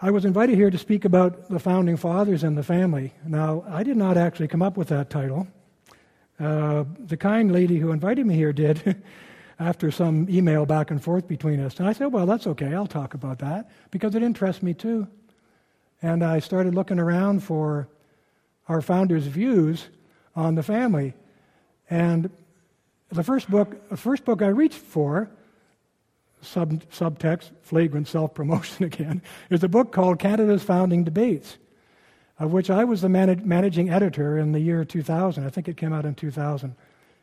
[0.00, 3.12] I was invited here to speak about the founding fathers and the family.
[3.26, 5.46] Now, I did not actually come up with that title.
[6.40, 9.02] Uh, the kind lady who invited me here did
[9.60, 11.78] after some email back and forth between us.
[11.78, 15.06] And I said, well, that's okay, I'll talk about that because it interests me too.
[16.02, 17.88] And I started looking around for
[18.68, 19.88] our founders' views
[20.34, 21.14] on the family.
[21.88, 22.30] And
[23.10, 25.30] the first book, the first book I reached for,
[26.40, 31.58] sub, subtext, flagrant self promotion again, is a book called Canada's Founding Debates,
[32.38, 35.44] of which I was the managing editor in the year 2000.
[35.44, 36.74] I think it came out in 2000.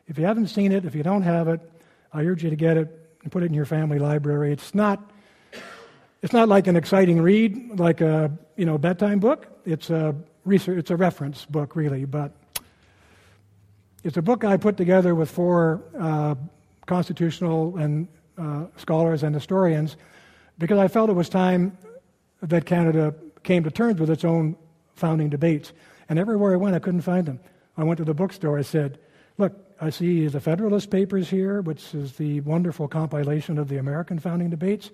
[0.06, 1.60] If you haven't seen it, if you don't have it,
[2.12, 2.88] I urge you to get it
[3.22, 4.52] and put it in your family library.
[4.52, 5.10] It's not
[6.22, 9.46] it's not like an exciting read, like a you know bedtime book.
[9.64, 10.14] It's a
[10.44, 12.04] research, it's a reference book, really.
[12.04, 12.32] But
[14.04, 16.34] it's a book I put together with four uh,
[16.84, 19.96] constitutional and uh, scholars and historians
[20.58, 21.78] because I felt it was time
[22.42, 24.56] that Canada came to terms with its own
[24.94, 25.72] founding debates.
[26.10, 27.40] And everywhere I went, I couldn't find them.
[27.78, 28.58] I went to the bookstore.
[28.58, 28.98] I said,
[29.38, 34.18] "Look, I see the Federalist Papers here, which is the wonderful compilation of the American
[34.18, 34.90] founding debates."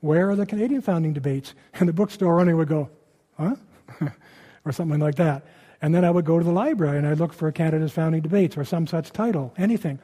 [0.00, 1.54] Where are the Canadian founding debates?
[1.74, 2.90] And the bookstore owner would go,
[3.36, 3.56] Huh?
[4.64, 5.46] or something like that.
[5.80, 8.56] And then I would go to the library and I'd look for Canada's founding debates
[8.56, 9.98] or some such title, anything.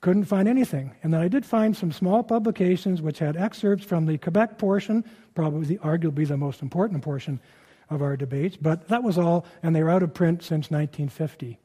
[0.00, 0.94] Couldn't find anything.
[1.02, 5.04] And then I did find some small publications which had excerpts from the Quebec portion,
[5.34, 7.40] probably the, arguably the most important portion
[7.90, 11.58] of our debates, but that was all, and they were out of print since 1950.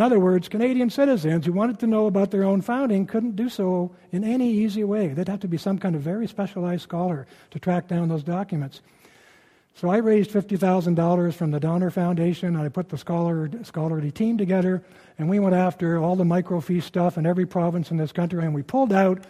[0.00, 3.50] In other words, Canadian citizens who wanted to know about their own founding couldn't do
[3.50, 5.08] so in any easy way.
[5.08, 8.80] They'd have to be some kind of very specialized scholar to track down those documents.
[9.74, 14.38] So I raised $50,000 from the Donner Foundation, and I put the scholar, scholarly team
[14.38, 14.82] together,
[15.18, 18.54] and we went after all the microfiche stuff in every province in this country, and
[18.54, 19.26] we pulled out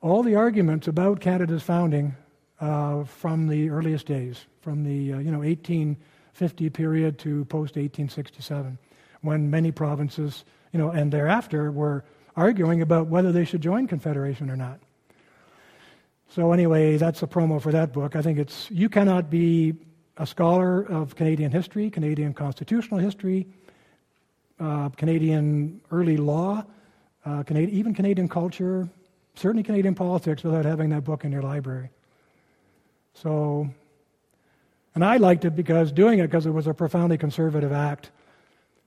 [0.00, 2.16] all the arguments about Canada's founding
[2.60, 8.76] uh, from the earliest days, from the uh, you know 1850 period to post 1867
[9.22, 12.04] when many provinces, you know, and thereafter were
[12.36, 14.80] arguing about whether they should join Confederation or not.
[16.28, 18.14] So anyway, that's a promo for that book.
[18.14, 19.74] I think it's you cannot be
[20.16, 23.46] a scholar of Canadian history, Canadian constitutional history,
[24.60, 26.64] uh, Canadian early law,
[27.24, 28.88] uh, Canadian, even Canadian culture,
[29.34, 31.90] certainly Canadian politics without having that book in your library.
[33.14, 33.68] So,
[34.94, 38.10] and I liked it because doing it because it was a profoundly conservative act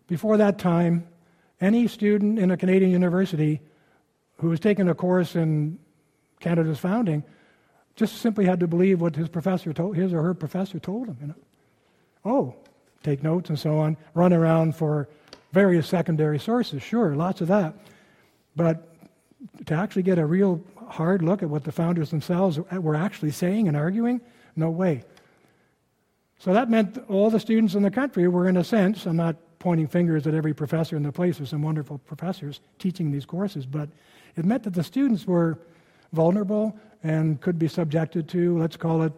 [0.08, 1.08] before that time,
[1.62, 3.62] any student in a Canadian university
[4.38, 5.80] who was taking a course in
[6.40, 7.24] Canada's founding
[7.96, 11.18] just simply had to believe what his professor told his or her professor told him.
[11.22, 11.36] You know?
[12.25, 12.56] Oh,
[13.03, 13.97] take notes and so on.
[14.14, 15.08] Run around for
[15.52, 17.75] various secondary sources, sure, lots of that.
[18.56, 18.90] But
[19.66, 23.68] to actually get a real hard look at what the founders themselves were actually saying
[23.68, 24.22] and arguing,
[24.56, 25.03] no way.
[26.40, 29.38] So that meant all the students in the country were, in a sense, I'm not
[29.63, 31.38] pointing fingers at every professor in the place.
[31.38, 33.88] There's some wonderful professors teaching these courses, but
[34.35, 35.57] it meant that the students were
[36.12, 39.13] vulnerable and could be subjected to, let's call it,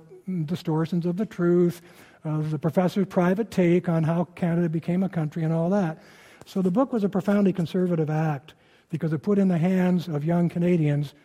[0.46, 1.82] distortions of the truth,
[2.24, 5.98] of the professor's private take on how Canada became a country and all that.
[6.46, 8.54] So the book was a profoundly conservative act
[8.92, 11.16] because it put in the hands of young Canadians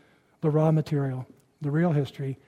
[0.41, 1.27] the raw material,
[1.61, 2.39] the real history,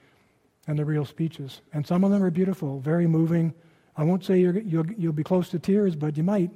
[0.66, 1.61] and the real speeches.
[1.75, 3.53] And some of them are beautiful, very moving.
[3.97, 6.51] I won't say you will you'll be close to tears, but you might.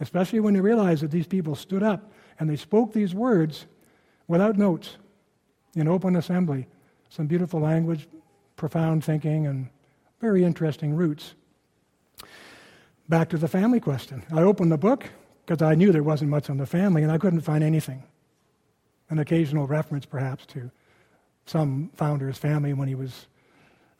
[0.00, 3.66] Especially when you realize that these people stood up and they spoke these words
[4.28, 4.96] without notes
[5.74, 6.66] in open assembly.
[7.10, 8.08] Some beautiful language,
[8.56, 9.68] profound thinking, and
[10.20, 11.34] very interesting roots.
[13.08, 14.22] Back to the family question.
[14.32, 15.04] I opened the book
[15.44, 18.04] because I knew there wasn't much on the family and I couldn't find anything.
[19.10, 20.70] An occasional reference, perhaps, to
[21.44, 23.26] some founder's family when he was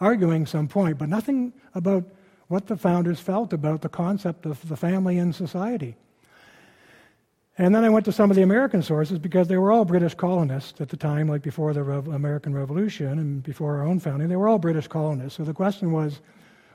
[0.00, 2.04] arguing some point, but nothing about
[2.48, 5.96] what the founders felt about the concept of the family in society.
[7.58, 10.14] And then I went to some of the American sources because they were all British
[10.14, 14.28] colonists at the time, like before the American Revolution and before our own founding.
[14.28, 15.36] They were all British colonists.
[15.36, 16.20] So the question was,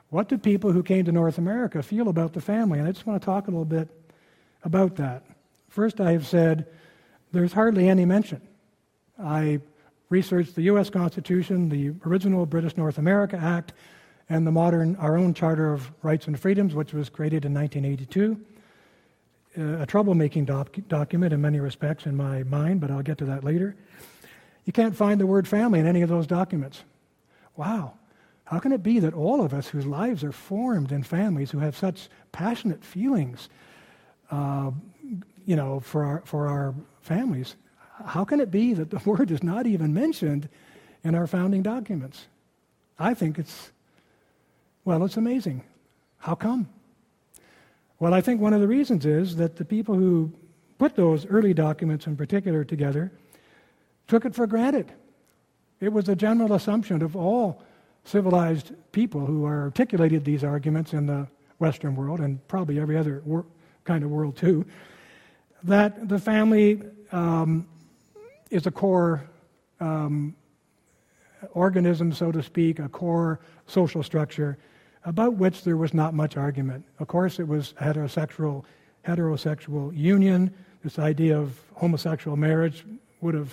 [0.09, 2.77] what did people who came to North America feel about the family?
[2.77, 3.89] And I just want to talk a little bit
[4.63, 5.23] about that.
[5.69, 6.67] First, I have said
[7.31, 8.41] there's hardly any mention.
[9.19, 9.59] I
[10.15, 10.89] researched the U.S.
[10.89, 13.73] Constitution, the original British North America Act,
[14.29, 18.39] and the modern, our own Charter of Rights and Freedoms, which was created in 1982.
[19.57, 23.25] Uh, a troublemaking doc- document in many respects in my mind, but I'll get to
[23.25, 23.75] that later.
[24.63, 26.83] You can't find the word family in any of those documents.
[27.57, 27.95] Wow.
[28.45, 31.59] How can it be that all of us whose lives are formed in families who
[31.59, 33.49] have such passionate feelings,
[34.31, 34.71] uh,
[35.45, 37.57] you know, for our, for our families,
[38.05, 40.49] how can it be that the word is not even mentioned
[41.03, 42.27] in our founding documents?
[42.97, 43.71] I think it's,
[44.85, 45.63] well, it's amazing.
[46.19, 46.69] How come?
[47.99, 50.31] Well, I think one of the reasons is that the people who
[50.77, 53.11] put those early documents in particular together
[54.07, 54.91] took it for granted.
[55.79, 57.61] It was a general assumption of all
[58.03, 61.27] civilized people who articulated these arguments in the
[61.59, 63.45] Western world and probably every other wor-
[63.83, 64.65] kind of world too,
[65.63, 66.81] that the family
[67.11, 67.67] um,
[68.55, 69.21] is a core
[69.81, 70.33] um,
[71.51, 74.57] organism, so to speak, a core social structure
[75.03, 76.85] about which there was not much argument.
[76.99, 78.63] Of course, it was heterosexual,
[79.05, 80.53] heterosexual union.
[80.83, 82.85] This idea of homosexual marriage
[83.19, 83.51] would have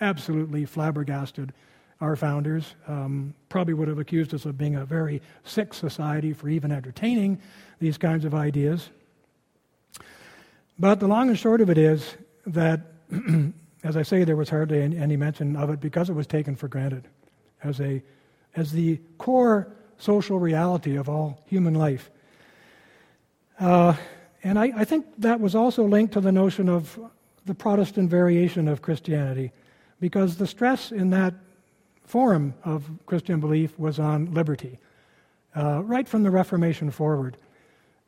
[0.00, 1.52] absolutely flabbergasted
[2.00, 2.76] our founders.
[2.86, 7.40] Um, probably would have accused us of being a very sick society for even entertaining
[7.80, 8.88] these kinds of ideas.
[10.78, 12.16] But the long and short of it is
[12.46, 12.80] that,
[13.84, 16.68] as I say, there was hardly any mention of it because it was taken for
[16.68, 17.06] granted
[17.62, 18.02] as, a,
[18.56, 22.10] as the core social reality of all human life.
[23.60, 23.94] Uh,
[24.42, 26.98] and I, I think that was also linked to the notion of
[27.44, 29.52] the Protestant variation of Christianity,
[30.00, 31.34] because the stress in that
[32.04, 34.78] form of Christian belief was on liberty,
[35.54, 37.36] uh, right from the Reformation forward.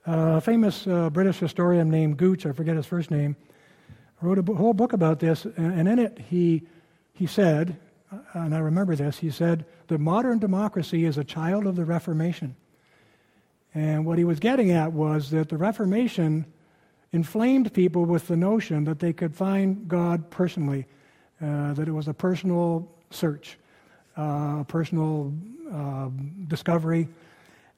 [0.06, 3.36] Uh, a famous uh, British historian named Gooch, I forget his first name,
[4.20, 6.62] wrote a whole book about this, and in it he,
[7.12, 7.76] he said,
[8.12, 11.84] uh, and I remember this, he said, the modern democracy is a child of the
[11.84, 12.56] Reformation.
[13.74, 16.46] And what he was getting at was that the Reformation
[17.12, 20.86] inflamed people with the notion that they could find God personally,
[21.42, 23.58] uh, that it was a personal search
[24.16, 25.32] uh, personal
[25.72, 26.08] uh,
[26.48, 27.08] discovery,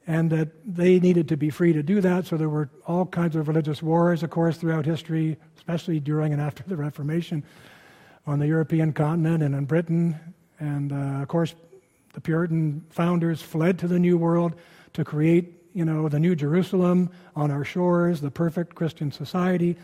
[0.09, 2.27] and that they needed to be free to do that.
[2.27, 6.41] So there were all kinds of religious wars, of course, throughout history, especially during and
[6.41, 7.45] after the Reformation
[8.27, 10.19] on the European continent and in Britain.
[10.59, 11.55] And uh, of course,
[12.15, 14.55] the Puritan founders fled to the New World
[14.95, 19.77] to create, you know, the New Jerusalem on our shores, the perfect Christian society.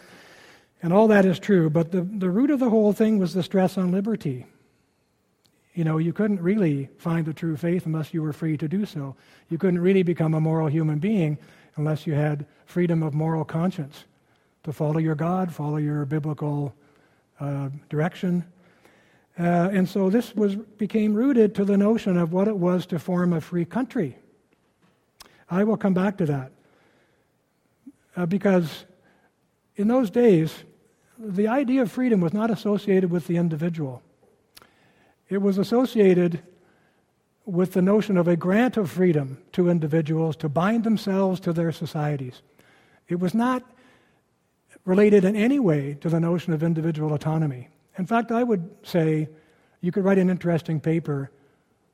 [0.82, 3.42] And all that is true, but the, the root of the whole thing was the
[3.42, 4.46] stress on liberty
[5.74, 8.86] you know, you couldn't really find the true faith unless you were free to do
[8.86, 9.16] so.
[9.48, 11.36] You couldn't really become a moral human being
[11.76, 14.04] unless you had freedom of moral conscience
[14.62, 16.74] to follow your God, follow your biblical
[17.40, 18.44] uh, direction.
[19.38, 22.98] Uh, and so this was, became rooted to the notion of what it was to
[23.00, 24.16] form a free country.
[25.50, 26.52] I will come back to that.
[28.16, 28.84] Uh, because
[29.74, 30.54] in those days,
[31.18, 34.02] the idea of freedom was not associated with the individual.
[35.28, 36.42] It was associated
[37.46, 41.72] with the notion of a grant of freedom to individuals to bind themselves to their
[41.72, 42.42] societies.
[43.08, 43.62] It was not
[44.84, 47.68] related in any way to the notion of individual autonomy.
[47.98, 49.28] In fact, I would say
[49.80, 51.30] you could write an interesting paper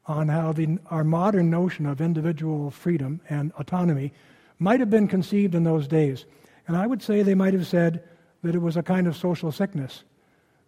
[0.06, 4.12] on how the, our modern notion of individual freedom and autonomy
[4.58, 6.24] might have been conceived in those days.
[6.66, 8.02] And I would say they might have said
[8.42, 10.04] that it was a kind of social sickness.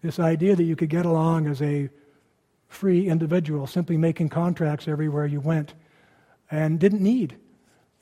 [0.03, 1.89] This idea that you could get along as a
[2.73, 5.75] free individual, simply making contracts everywhere you went,
[6.51, 7.37] and didn't need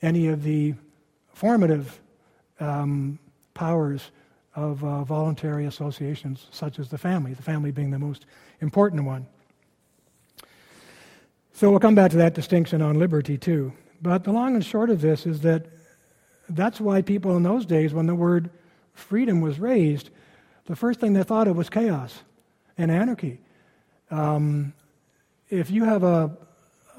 [0.01, 0.73] any of the
[1.33, 1.99] formative
[2.59, 3.19] um,
[3.53, 4.11] powers
[4.55, 8.25] of uh, voluntary associations, such as the family, the family being the most
[8.61, 9.25] important one.
[11.53, 13.73] So we'll come back to that distinction on liberty, too.
[14.01, 15.67] But the long and short of this is that
[16.49, 18.49] that's why people in those days, when the word
[18.93, 20.09] freedom was raised,
[20.65, 22.23] the first thing they thought of was chaos
[22.77, 23.39] and anarchy.
[24.11, 24.73] Um,
[25.49, 26.31] if you have a,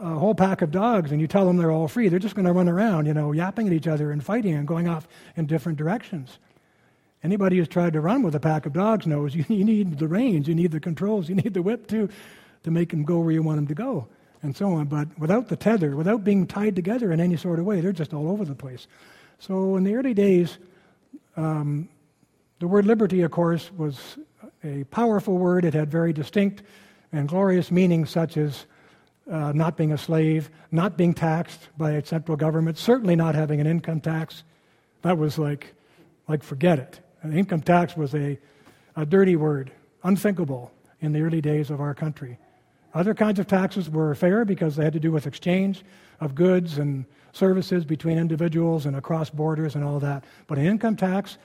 [0.00, 2.46] a whole pack of dogs and you tell them they're all free, they're just going
[2.46, 5.46] to run around, you know, yapping at each other and fighting and going off in
[5.46, 6.38] different directions.
[7.22, 10.08] Anybody who's tried to run with a pack of dogs knows you, you need the
[10.08, 12.08] reins, you need the controls, you need the whip too
[12.64, 14.06] to make them go where you want them to go,
[14.42, 14.86] and so on.
[14.86, 18.14] But without the tether, without being tied together in any sort of way, they're just
[18.14, 18.86] all over the place.
[19.38, 20.58] So in the early days,
[21.36, 21.88] um,
[22.60, 24.16] the word liberty, of course, was
[24.62, 25.64] a powerful word.
[25.64, 26.62] It had very distinct
[27.12, 28.66] and glorious meanings such as
[29.30, 33.60] uh, not being a slave, not being taxed by a central government, certainly not having
[33.60, 34.42] an income tax.
[35.02, 35.74] That was like,
[36.28, 37.00] like forget it.
[37.22, 38.38] An income tax was a,
[38.96, 39.70] a dirty word,
[40.02, 42.38] unthinkable in the early days of our country.
[42.94, 45.82] Other kinds of taxes were fair because they had to do with exchange
[46.20, 50.24] of goods and services between individuals and across borders and all that.
[50.46, 51.38] But an income tax,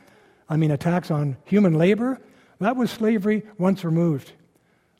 [0.49, 2.19] I mean a tax on human labor,
[2.59, 4.33] that was slavery once removed.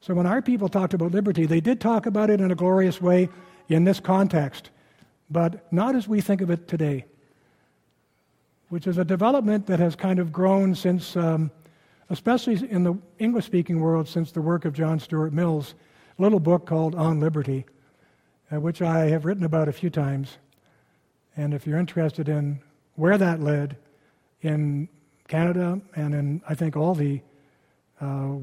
[0.08, 3.02] So when our people talked about liberty, they did talk about it in a glorious
[3.02, 3.28] way
[3.68, 4.70] in this context,
[5.30, 7.04] but not as we think of it today,
[8.70, 11.52] which is a development that has kind of grown since, um,
[12.10, 15.76] especially in the English speaking world, since the work of John Stuart Mill's
[16.18, 17.66] little book called On Liberty,
[18.50, 20.38] uh, which I have written about a few times.
[21.36, 22.62] And if you're interested in
[22.96, 23.76] where that led
[24.42, 24.88] in
[25.28, 27.20] Canada and in, I think, all the
[28.00, 28.36] uh,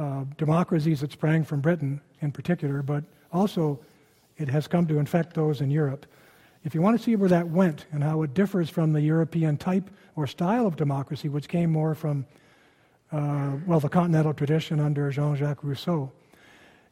[0.00, 3.78] uh, democracies that sprang from Britain in particular, but also
[4.38, 6.06] it has come to infect those in Europe.
[6.64, 9.58] If you want to see where that went and how it differs from the European
[9.58, 12.24] type or style of democracy, which came more from,
[13.12, 16.10] uh, well, the continental tradition under Jean Jacques Rousseau,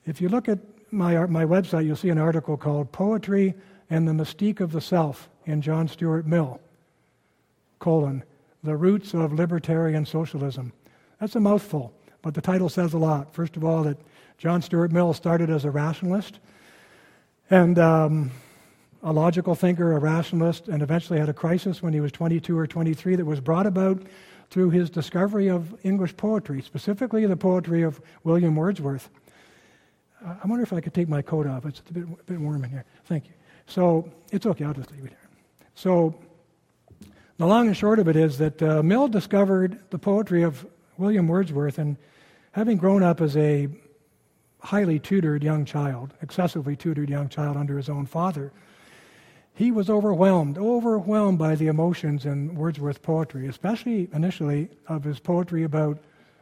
[0.07, 0.59] if you look at
[0.91, 3.55] my, my website, you'll see an article called Poetry
[3.91, 6.61] and the Mystique of the Self in John Stuart Mill,
[7.79, 8.23] colon,
[8.63, 10.73] The Roots of Libertarian Socialism.
[11.21, 13.33] That's a mouthful, but the title says a lot.
[13.33, 13.99] First of all, that
[14.39, 16.39] John Stuart Mill started as a rationalist
[17.51, 18.31] and um,
[19.03, 22.67] a logical thinker, a rationalist, and eventually had a crisis when he was 22 or
[22.67, 24.03] 23 that was brought about
[24.51, 29.11] through his discovery of English poetry, specifically the poetry of William Wordsworth.
[30.25, 31.65] I wonder if I could take my coat off.
[31.65, 32.85] It's a bit, a bit warm in here.
[33.05, 33.35] Thank you.
[33.67, 34.65] So it's okay.
[34.65, 35.29] I'll just leave it here.
[35.75, 36.19] So
[37.37, 40.67] the long and short of it is that uh, Mill discovered the poetry of
[40.99, 41.97] William Wordsworth, and
[42.53, 43.69] having grown up as a
[44.61, 48.53] highly tutored young child, excessively tutored young child under his own father,
[49.55, 55.65] he was overwhelmed, overwhelmed by the emotions in Wordsworth's poetry, especially initially of his poetry
[55.65, 55.99] about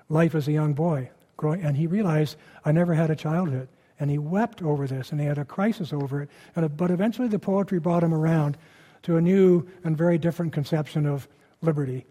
[0.08, 1.10] life as a young boy
[1.42, 3.68] and he realized I never had a childhood.
[3.98, 6.28] And he wept over this, and he had a crisis over it.
[6.54, 8.58] But eventually, the poetry brought him around
[9.04, 11.26] to a new and very different conception of
[11.62, 12.04] liberty.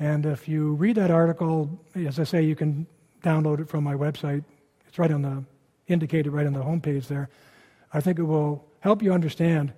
[0.00, 2.86] And if you read that article, as I say, you can
[3.22, 4.42] download it from my website.
[4.88, 5.44] It's right on the
[5.88, 7.28] indicated right on the homepage there.
[7.92, 9.72] I think it will help you understand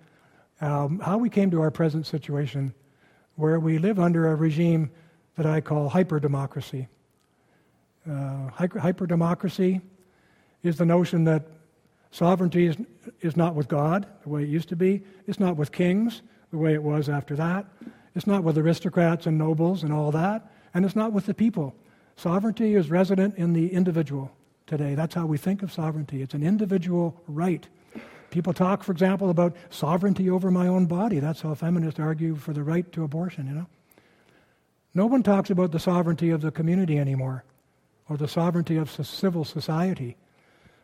[0.61, 2.73] um, how we came to our present situation,
[3.35, 4.91] where we live under a regime
[5.37, 6.87] that I call hyper democracy.
[8.09, 9.81] Uh, hyper democracy
[10.63, 11.47] is the notion that
[12.13, 12.77] sovereignty is,
[13.23, 15.03] is not with God, the way it used to be.
[15.27, 17.67] It's not with kings, the way it was after that.
[18.15, 20.51] It's not with aristocrats and nobles and all that.
[20.75, 21.75] And it's not with the people.
[22.17, 24.31] Sovereignty is resident in the individual
[24.67, 24.95] today.
[24.95, 26.23] That's how we think of sovereignty.
[26.23, 27.67] It's an individual right.
[28.31, 31.19] People talk, for example, about sovereignty over my own body.
[31.19, 33.67] That's how feminists argue for the right to abortion, you know.
[34.95, 37.45] No one talks about the sovereignty of the community anymore
[38.09, 40.17] or the sovereignty of civil society.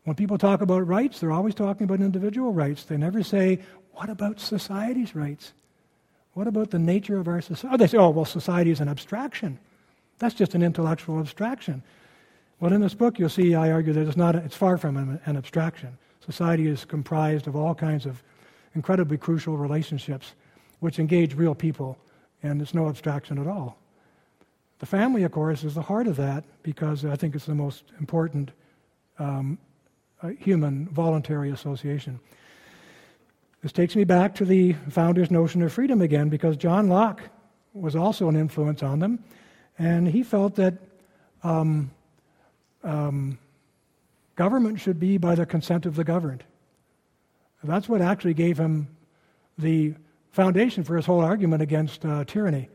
[0.04, 2.84] When people talk about rights, they're always talking about individual rights.
[2.84, 3.60] They never say,
[3.92, 5.52] what about society's rights?
[6.38, 7.74] What about the nature of our society?
[7.74, 9.58] Oh, they say, oh, well, society is an abstraction.
[10.20, 11.82] That's just an intellectual abstraction.
[12.60, 15.36] Well, in this book, you'll see I argue that it's, not, it's far from an,
[15.36, 15.98] abstraction.
[16.24, 18.22] Society is comprised of all kinds of
[18.76, 20.34] incredibly crucial relationships
[20.78, 21.98] which engage real people,
[22.44, 23.76] and it's no abstraction at all.
[24.78, 27.82] The family, of course, is the heart of that because I think it's the most
[27.98, 28.52] important
[29.18, 29.58] um,
[30.22, 32.20] uh, human voluntary association.
[33.62, 37.22] This takes me back to the founder's notion of freedom again because John Locke
[37.72, 39.22] was also an influence on them,
[39.78, 40.74] and he felt that
[41.42, 41.90] um,
[42.84, 43.38] um,
[44.36, 46.44] government should be by the consent of the governed.
[47.64, 48.88] That's what actually gave him
[49.58, 49.94] the
[50.30, 52.68] foundation for his whole argument against uh, tyranny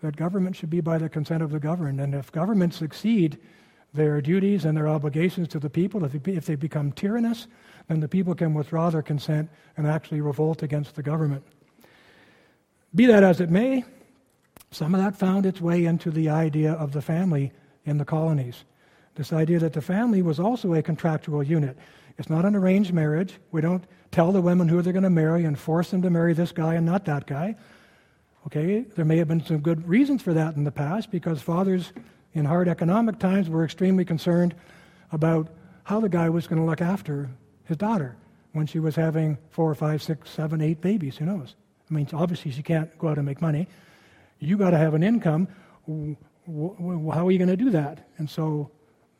[0.00, 2.00] that government should be by the consent of the governed.
[2.00, 3.38] And if governments exceed
[3.92, 7.48] their duties and their obligations to the people, if they become tyrannous,
[7.88, 11.42] then the people can withdraw their consent and actually revolt against the government.
[12.94, 13.84] Be that as it may,
[14.70, 17.52] some of that found its way into the idea of the family
[17.84, 18.64] in the colonies.
[19.14, 21.76] This idea that the family was also a contractual unit.
[22.18, 23.34] It's not an arranged marriage.
[23.50, 26.34] We don't tell the women who they're going to marry and force them to marry
[26.34, 27.56] this guy and not that guy.
[28.46, 31.92] Okay, there may have been some good reasons for that in the past because fathers
[32.32, 34.54] in hard economic times were extremely concerned
[35.12, 35.48] about
[35.84, 37.28] how the guy was going to look after
[37.68, 38.16] his daughter
[38.52, 41.18] when she was having four, five, six, seven, eight babies.
[41.18, 41.54] Who knows?
[41.90, 43.68] I mean, obviously she can't go out and make money.
[44.40, 45.48] You got to have an income.
[45.86, 48.08] How are you going to do that?
[48.16, 48.70] And so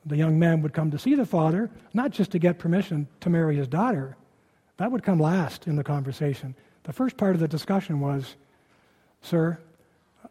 [0.06, 3.30] the young man would come to see the father, not just to get permission to
[3.30, 4.16] marry his daughter.
[4.78, 6.54] That would come last in the conversation.
[6.84, 8.36] The first part of the discussion was
[9.20, 9.58] Sir,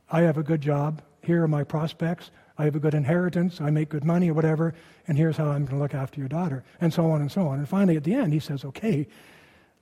[0.09, 1.01] I have a good job.
[1.21, 2.31] Here are my prospects.
[2.57, 3.61] I have a good inheritance.
[3.61, 4.73] I make good money or whatever.
[5.07, 6.63] And here's how I'm going to look after your daughter.
[6.81, 7.59] And so on and so on.
[7.59, 9.07] And finally, at the end, he says, Okay.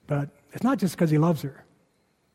[0.08, 1.64] But it's not just because he loves her.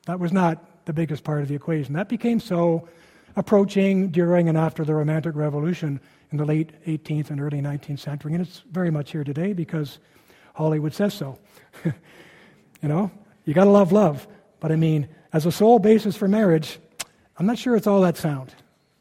[0.06, 1.94] That was not the biggest part of the equation.
[1.94, 2.88] That became so
[3.36, 6.00] approaching during and after the Romantic Revolution
[6.32, 8.34] in the late 18th and early 19th century.
[8.34, 10.00] And it's very much here today because
[10.54, 11.38] Hollywood says so.
[12.82, 13.10] You know,
[13.44, 14.26] you got to love love.
[14.58, 16.78] But I mean, as a sole basis for marriage,
[17.36, 18.54] I'm not sure it's all that sound.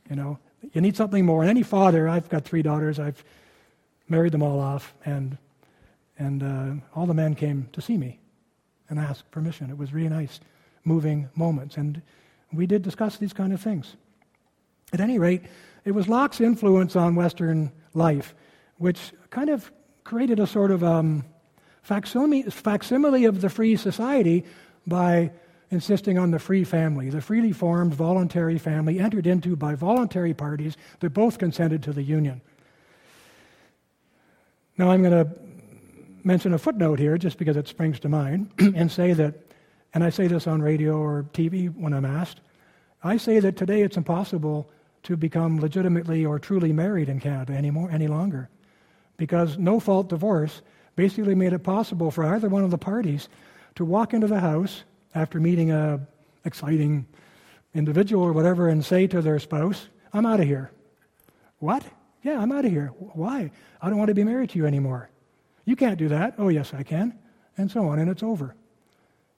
[0.10, 0.40] You know,
[0.74, 1.42] you need something more.
[1.42, 3.24] And any father, I've got three daughters, I've
[4.08, 5.38] married them all off, and,
[6.18, 8.20] and uh, all the men came to see me
[8.90, 9.70] and ask permission.
[9.70, 10.40] It was really nice,
[10.84, 11.78] moving moments.
[11.78, 12.02] And
[12.52, 13.96] we did discuss these kind of things.
[14.92, 15.44] At any rate,
[15.86, 18.34] it was Locke's influence on Western life
[18.80, 19.72] which kind of
[20.04, 21.24] created a sort of um,
[21.84, 24.44] facsimile, facsimile of the free society
[24.88, 25.30] by
[25.72, 30.78] insisting on the free family, the freely formed voluntary family entered into by voluntary parties
[31.00, 32.42] that both consented to the union.
[34.78, 35.32] Now, I'm going to
[36.24, 39.36] mention a footnote here just because it springs to mind and say that,
[39.94, 42.42] and I say this on radio or TV when I'm asked,
[43.04, 44.70] I say that today it's impossible
[45.04, 48.50] to become legitimately or truly married in Canada anymore, any longer
[49.20, 50.64] because no fault divorce
[50.96, 53.30] basically made it possible for either one of the parties
[53.76, 54.84] to walk into the house
[55.16, 56.00] after meeting a
[56.46, 57.06] exciting
[57.74, 60.72] individual or whatever and say to their spouse, I'm out of here.
[61.60, 61.84] What?
[62.24, 62.88] Yeah, I'm out of here.
[62.98, 63.52] Why?
[63.82, 65.10] I don't want to be married to you anymore.
[65.66, 66.36] You can't do that.
[66.38, 67.18] Oh, yes, I can.
[67.58, 68.56] And so on, and it's over.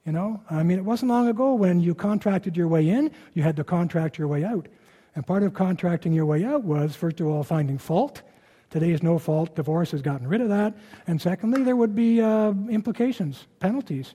[0.05, 3.43] You know, I mean, it wasn't long ago when you contracted your way in, you
[3.43, 4.67] had to contract your way out.
[5.15, 8.21] And part of contracting your way out was, first of all, finding fault
[8.71, 10.73] Today's no fault divorce has gotten rid of that.
[11.05, 14.13] And secondly, there would be uh, implications, penalties,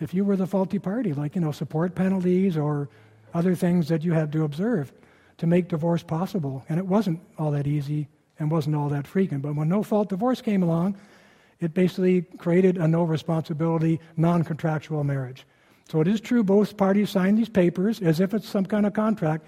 [0.00, 2.88] if you were the faulty party, like, you know, support penalties or
[3.34, 4.92] other things that you had to observe
[5.38, 6.64] to make divorce possible.
[6.68, 9.42] And it wasn't all that easy and wasn't all that frequent.
[9.42, 10.96] But when no fault divorce came along,
[11.60, 15.46] it basically created a no responsibility, non contractual marriage.
[15.88, 18.92] So it is true both parties signed these papers as if it's some kind of
[18.92, 19.46] contract,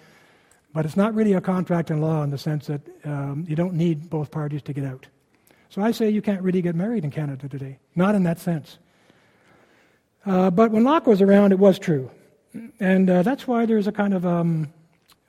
[0.73, 3.75] but it's not really a contract in law in the sense that um, you don't
[3.75, 5.07] need both parties to get out.
[5.69, 8.79] So I say you can't really get married in Canada today, not in that sense.
[10.29, 12.11] Uh, but when Locke was around, it was true.
[12.81, 14.73] And uh, that's why there's a kind of um,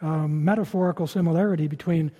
[0.01, 2.11] um, metaphorical similarity between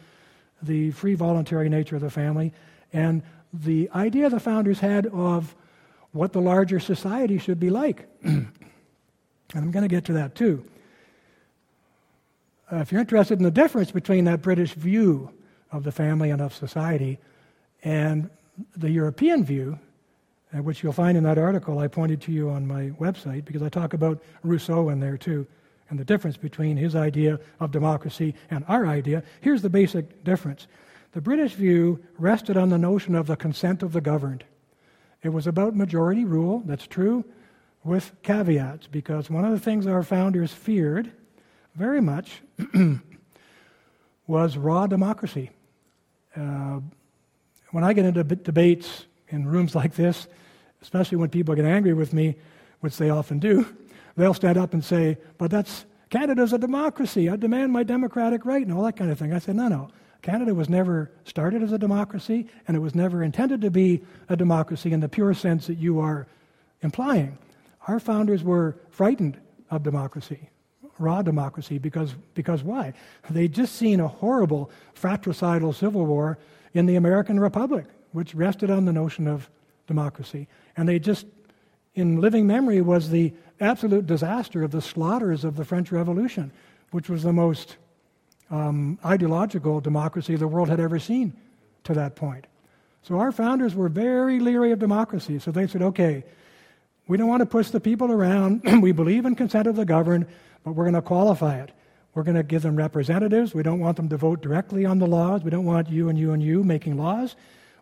[0.62, 2.54] the free voluntary nature of the family
[2.94, 3.22] and
[3.54, 5.56] the idea the founders had of
[6.12, 8.08] what the larger society should be like.
[8.24, 8.48] and
[9.54, 10.66] I'm going to get to that too
[12.72, 15.32] uh, if you're interested in the difference between that British view
[15.72, 17.20] of the family and of society
[17.84, 18.30] and
[18.76, 19.80] the European view,
[20.54, 23.62] uh, which you'll find in that article I pointed to you on my website, because
[23.62, 25.46] I talk about Rousseau in there too,
[25.90, 29.24] and the difference between his idea of democracy and our idea.
[29.42, 30.68] Here's the basic difference
[31.12, 34.44] the British view rested on the notion of the consent of the governed.
[35.24, 37.26] It was about majority rule, that's true,
[37.84, 41.12] with caveats, because one of the things our founders feared
[41.76, 42.42] very much
[44.28, 45.50] was raw democracy.
[46.36, 46.80] Uh,
[47.72, 50.28] when I get into debates in rooms like this,
[50.82, 52.36] especially when people get angry with me,
[52.80, 53.66] which they often do,
[54.16, 57.30] they'll stand up and say, But that's Canada's a democracy.
[57.30, 59.34] I demand my democratic right, and all that kind of thing.
[59.34, 59.90] I said, No, no.
[60.22, 64.36] Canada was never started as a democracy, and it was never intended to be a
[64.36, 66.28] democracy in the pure sense that you are
[66.82, 67.38] implying.
[67.88, 69.40] Our founders were frightened
[69.72, 70.50] of democracy
[71.00, 72.94] raw democracy because, because why?
[73.30, 76.38] They'd just seen a horrible fratricidal civil war
[76.74, 79.50] in the American Republic, which rested on the notion of
[79.90, 80.48] democracy.
[80.78, 81.26] And they just,
[81.96, 86.54] in living memory, was the absolute disaster of the slaughters of the French Revolution,
[86.92, 87.76] which was the most
[88.50, 91.34] um, ideological democracy the world had ever seen
[91.84, 92.48] to that point.
[93.02, 95.40] So our founders were very leery of democracy.
[95.40, 96.24] So they said, okay,
[97.08, 98.62] we don't want to push the people around.
[98.82, 100.26] we believe in consent of the governed
[100.64, 101.72] but we're going to qualify it.
[102.14, 103.54] We're going to give them representatives.
[103.54, 105.44] We don't want them to vote directly on the laws.
[105.44, 107.36] We don't want you and you and you making laws.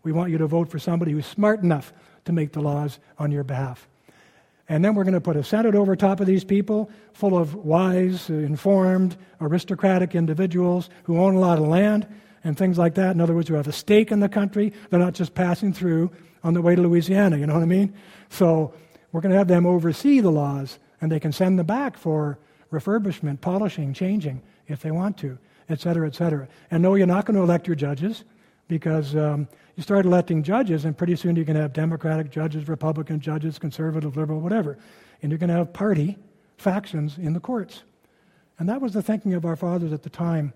[0.07, 1.91] We want you to vote for somebody who's smart enough
[2.23, 3.89] to make the laws on your behalf.
[4.69, 7.55] And then we're going to put a Senate over top of these people, full of
[7.55, 12.07] wise, informed, aristocratic individuals who own a lot of land
[12.45, 13.15] and things like that.
[13.15, 14.71] In other words, who have a stake in the country.
[14.89, 16.09] They're not just passing through
[16.41, 17.93] on the way to Louisiana, you know what I mean?
[18.29, 18.73] So
[19.11, 22.39] we're going to have them oversee the laws, and they can send them back for
[22.71, 26.47] refurbishment, polishing, changing if they want to, et cetera, et cetera.
[26.71, 28.23] And no, you're not going to elect your judges
[28.69, 32.67] because um, you start electing judges, and pretty soon you're going to have Democratic judges,
[32.67, 34.75] Republican judges, conservative, liberal, whatever.
[35.21, 36.17] And you're going to have party
[36.57, 37.83] factions in the courts.
[38.57, 40.51] And that was the thinking of our fathers at the time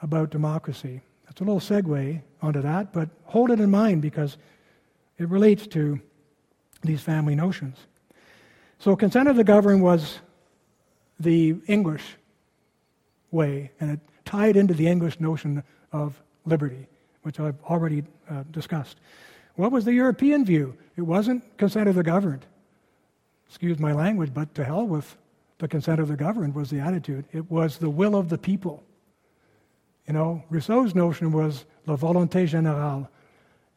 [0.00, 1.00] about democracy.
[1.26, 4.38] That's a little segue onto that, but hold it in mind because
[5.18, 6.00] it relates to
[6.82, 7.78] these family notions.
[8.78, 10.20] So, consent of the governed was
[11.18, 12.16] the English
[13.32, 16.86] way, and it tied into the English notion of liberty,
[17.22, 18.98] which I've already uh, discussed.
[19.54, 20.76] What was the European view?
[20.96, 22.46] It wasn't consent of the governed.
[23.48, 25.16] excuse my language, but to hell with
[25.58, 27.24] the consent of the governed was the attitude.
[27.32, 28.82] It was the will of the people.
[30.06, 33.08] You know, Rousseau's notion was la volonté générale.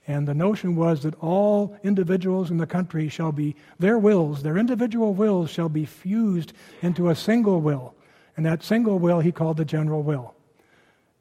[0.08, 4.58] And the notion was that all individuals in the country shall be, their wills, their
[4.58, 7.96] individual wills shall be fused into a single will.
[8.38, 10.36] And that single will he called the general will.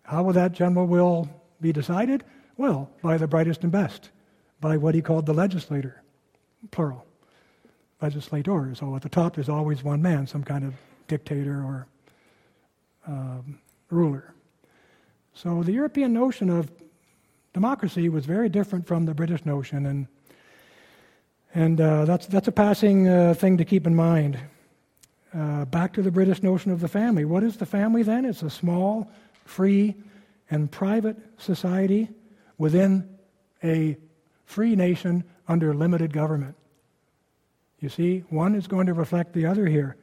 [0.03, 1.29] How will that general will
[1.61, 2.25] be decided?
[2.57, 4.11] Well, by the brightest and best,
[4.61, 6.03] by what he called the legislator,
[6.71, 7.05] plural
[8.01, 8.79] legislators.
[8.79, 10.75] So at the top, there's always one man, some kind of
[11.09, 11.87] dictator or
[13.07, 13.59] um,
[13.91, 14.35] ruler.
[15.33, 16.71] So the European notion of
[17.53, 20.07] democracy was very different from the British notion, and
[21.55, 24.39] and uh, that's that's a passing uh, thing to keep in mind.
[25.35, 27.25] Uh, back to the British notion of the family.
[27.25, 28.25] What is the family then?
[28.25, 29.11] It's a small,
[29.45, 29.97] free,
[30.51, 32.09] and private society
[32.59, 33.09] within
[33.63, 33.97] a
[34.45, 36.55] free nation under limited government.
[37.81, 39.97] You see, one is going to reflect the other here.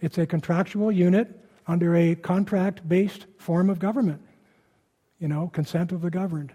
[0.00, 1.28] It's a contractual unit
[1.66, 4.22] under a contract based form of government,
[5.18, 6.52] you know, consent of the governed.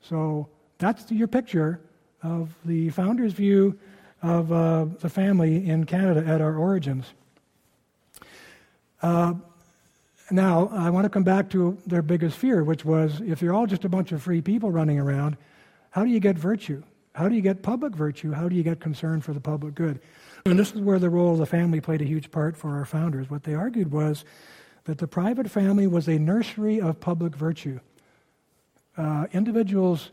[0.00, 1.80] So that's your picture
[2.22, 3.78] of the founder's view
[4.22, 7.06] of uh, the family in Canada at our origins.
[9.02, 9.34] Uh,
[10.30, 13.66] now, I want to come back to their biggest fear, which was if you're all
[13.66, 15.36] just a bunch of free people running around,
[15.90, 16.82] how do you get virtue?
[17.14, 18.32] How do you get public virtue?
[18.32, 20.00] How do you get concern for the public good?
[20.44, 22.84] And this is where the role of the family played a huge part for our
[22.84, 23.30] founders.
[23.30, 24.24] What they argued was
[24.84, 27.80] that the private family was a nursery of public virtue.
[28.96, 30.10] Uh, individuals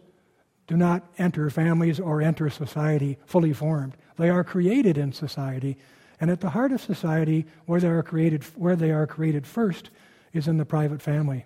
[0.68, 3.96] do not enter families or enter society fully formed.
[4.18, 5.78] They are created in society,
[6.20, 9.90] and at the heart of society, where they are created, where they are created first,
[10.34, 11.46] is in the private family.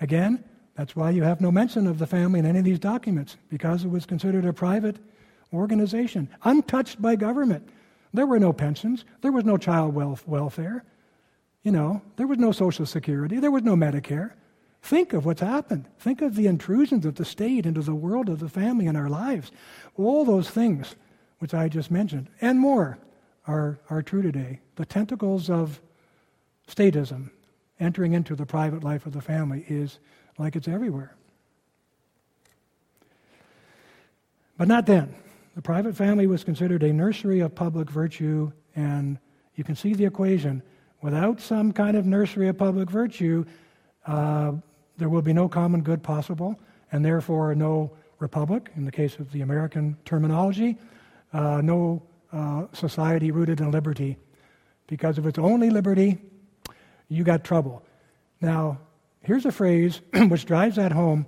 [0.00, 3.36] Again, that's why you have no mention of the family in any of these documents,
[3.48, 4.98] because it was considered a private
[5.52, 7.68] organization, untouched by government.
[8.12, 10.84] There were no pensions, there was no child welfare,
[11.62, 14.32] you know, there was no Social Security, there was no Medicare.
[14.82, 15.86] Think of what's happened.
[15.98, 19.08] Think of the intrusions of the state into the world of the family and our
[19.08, 19.50] lives.
[19.96, 20.94] All those things
[21.38, 22.98] which I just mentioned, and more,
[23.46, 24.60] are, are true today.
[24.76, 25.80] The tentacles of
[26.68, 27.30] statism
[27.78, 29.98] entering into the private life of the family is
[30.38, 31.14] like it's everywhere.
[34.56, 35.14] But not then.
[35.54, 39.18] The private family was considered a nursery of public virtue, and
[39.54, 40.62] you can see the equation.
[41.02, 43.44] Without some kind of nursery of public virtue,
[44.06, 44.52] uh,
[44.96, 46.58] there will be no common good possible,
[46.92, 50.76] and therefore no republic, in the case of the American terminology,
[51.32, 52.02] uh, no
[52.36, 54.18] uh, society rooted in liberty.
[54.86, 56.18] Because if it's only liberty,
[57.08, 57.82] you got trouble.
[58.40, 58.78] Now,
[59.22, 61.26] here's a phrase which drives that home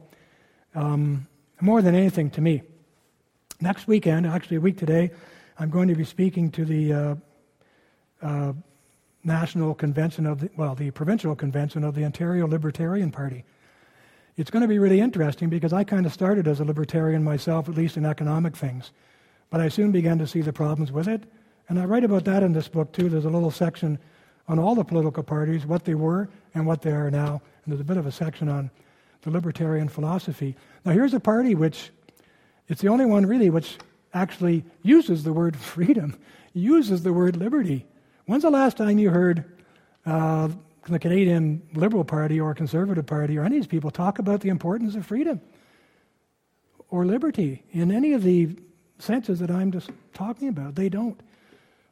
[0.74, 1.26] um,
[1.60, 2.62] more than anything to me.
[3.60, 5.10] Next weekend, actually a week today,
[5.58, 7.14] I'm going to be speaking to the uh,
[8.22, 8.52] uh,
[9.24, 13.44] national convention of the, well, the provincial convention of the Ontario Libertarian Party.
[14.36, 17.68] It's going to be really interesting because I kind of started as a libertarian myself,
[17.68, 18.92] at least in economic things.
[19.50, 21.24] But I soon began to see the problems with it.
[21.68, 23.08] And I write about that in this book, too.
[23.08, 23.98] There's a little section
[24.46, 27.42] on all the political parties, what they were and what they are now.
[27.64, 28.70] And there's a bit of a section on
[29.22, 30.56] the libertarian philosophy.
[30.84, 31.90] Now, here's a party which,
[32.68, 33.78] it's the only one really which
[34.14, 36.18] actually uses the word freedom,
[36.54, 37.86] uses the word liberty.
[38.26, 39.44] When's the last time you heard
[40.06, 40.48] uh,
[40.86, 44.48] the Canadian Liberal Party or Conservative Party or any of these people talk about the
[44.48, 45.40] importance of freedom
[46.90, 48.56] or liberty in any of the
[48.98, 50.74] senses that I'm just talking about?
[50.74, 51.18] They don't.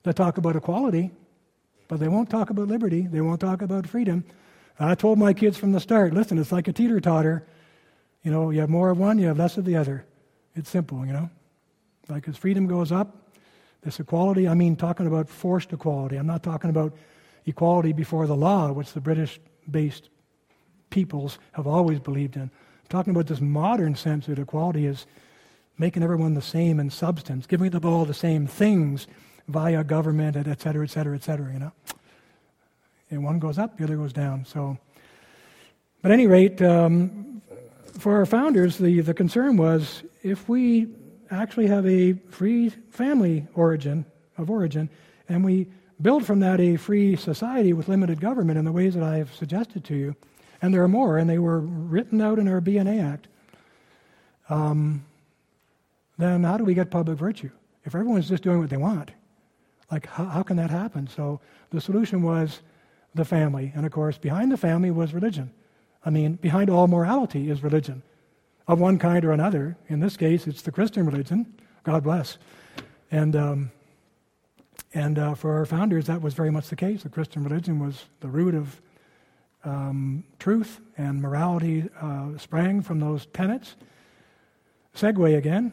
[0.03, 1.11] They talk about equality,
[1.89, 3.03] but they won't talk about liberty.
[3.03, 4.25] They won't talk about freedom.
[4.79, 7.47] I told my kids from the start listen, it's like a teeter totter.
[8.23, 10.05] You know, you have more of one, you have less of the other.
[10.55, 11.31] It's simple, you know.
[12.09, 13.33] Like as freedom goes up,
[13.83, 16.17] this equality, I mean, talking about forced equality.
[16.17, 16.95] I'm not talking about
[17.47, 19.41] equality before the law, which the British
[19.71, 20.09] based
[20.91, 22.43] peoples have always believed in.
[22.43, 22.51] I'm
[22.89, 25.07] talking about this modern sense that equality is
[25.79, 29.07] making everyone the same in substance, giving them all the same things
[29.49, 31.73] via government, et cetera, et cetera, et cetera, you know.
[33.11, 34.45] And one goes up, the other goes down.
[34.45, 34.77] So,
[36.03, 37.43] but at any rate, um,
[37.99, 40.89] for our founders, the, the concern was if we
[41.31, 44.05] actually have a free family origin
[44.39, 44.91] of origin,
[45.29, 45.67] and we
[46.03, 49.35] build from that a free society with limited government in the ways that I have
[49.35, 50.15] suggested to you,
[50.61, 53.29] and there are more, and they were written out in our BNA Act.
[54.49, 55.06] Um,
[56.19, 57.51] then how do we get public virtue?
[57.85, 59.11] If everyone's just doing what they want,
[59.91, 61.07] like, how, how can that happen?
[61.07, 62.61] So the solution was
[63.15, 63.73] the family.
[63.75, 65.53] And of course, behind the family was religion.
[66.05, 68.03] I mean, behind all morality is religion
[68.67, 69.77] of one kind or another.
[69.89, 71.55] In this case, it's the Christian religion.
[71.85, 72.39] God bless.
[73.11, 73.71] And um,
[74.95, 77.03] And uh, for our founders, that was very much the case.
[77.03, 78.81] The Christian religion was the root of
[79.65, 83.77] um, truth and morality uh, sprang from those tenets.
[84.95, 85.73] Segue again,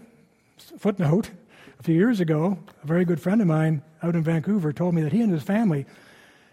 [0.77, 1.31] footnote.
[1.79, 5.01] A few years ago, a very good friend of mine out in Vancouver told me
[5.01, 5.85] that he and his family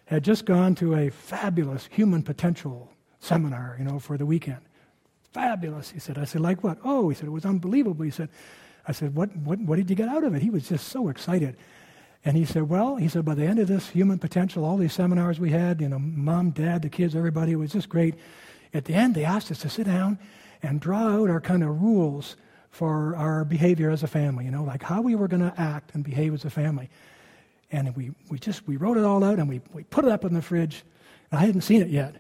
[0.07, 4.61] had just gone to a fabulous human potential seminar, you know, for the weekend.
[5.33, 6.19] Fabulous, he said.
[6.19, 6.79] I said, like what?
[6.85, 8.05] Oh, he said, it was unbelievable.
[8.05, 8.29] He said,
[8.89, 10.43] I said, what, what, what did you get out of it?
[10.43, 11.57] He was just so excited.
[12.25, 14.93] And he said, well, he said, by the end of this human potential, all these
[14.93, 18.17] seminars we had, you know, mom, dad, the kids, everybody, it was just great.
[18.75, 20.19] At the end, they asked us to sit down
[20.63, 22.37] and draw out our kind of rules
[22.71, 25.91] for our behavior as a family, you know, like how we were going to act
[25.95, 26.89] and behave as a family.
[27.73, 30.25] And we, we just, we wrote it all out and we, we put it up
[30.25, 30.85] in the fridge.
[31.31, 32.17] And I hadn't seen it yet.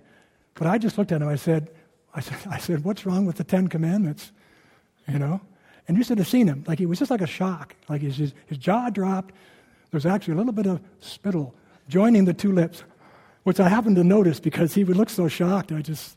[0.54, 1.28] But I just looked at him.
[1.28, 1.70] I said,
[2.14, 4.32] I said, I said, what's wrong with the Ten Commandments?
[5.08, 5.40] You know?
[5.88, 6.64] And you should have seen him.
[6.66, 7.74] Like it was just like a shock.
[7.88, 9.34] Like his, his, his jaw dropped.
[9.90, 11.54] There's actually a little bit of spittle
[11.88, 12.84] joining the two lips,
[13.44, 15.72] which I happened to notice because he would look so shocked.
[15.72, 16.16] I just,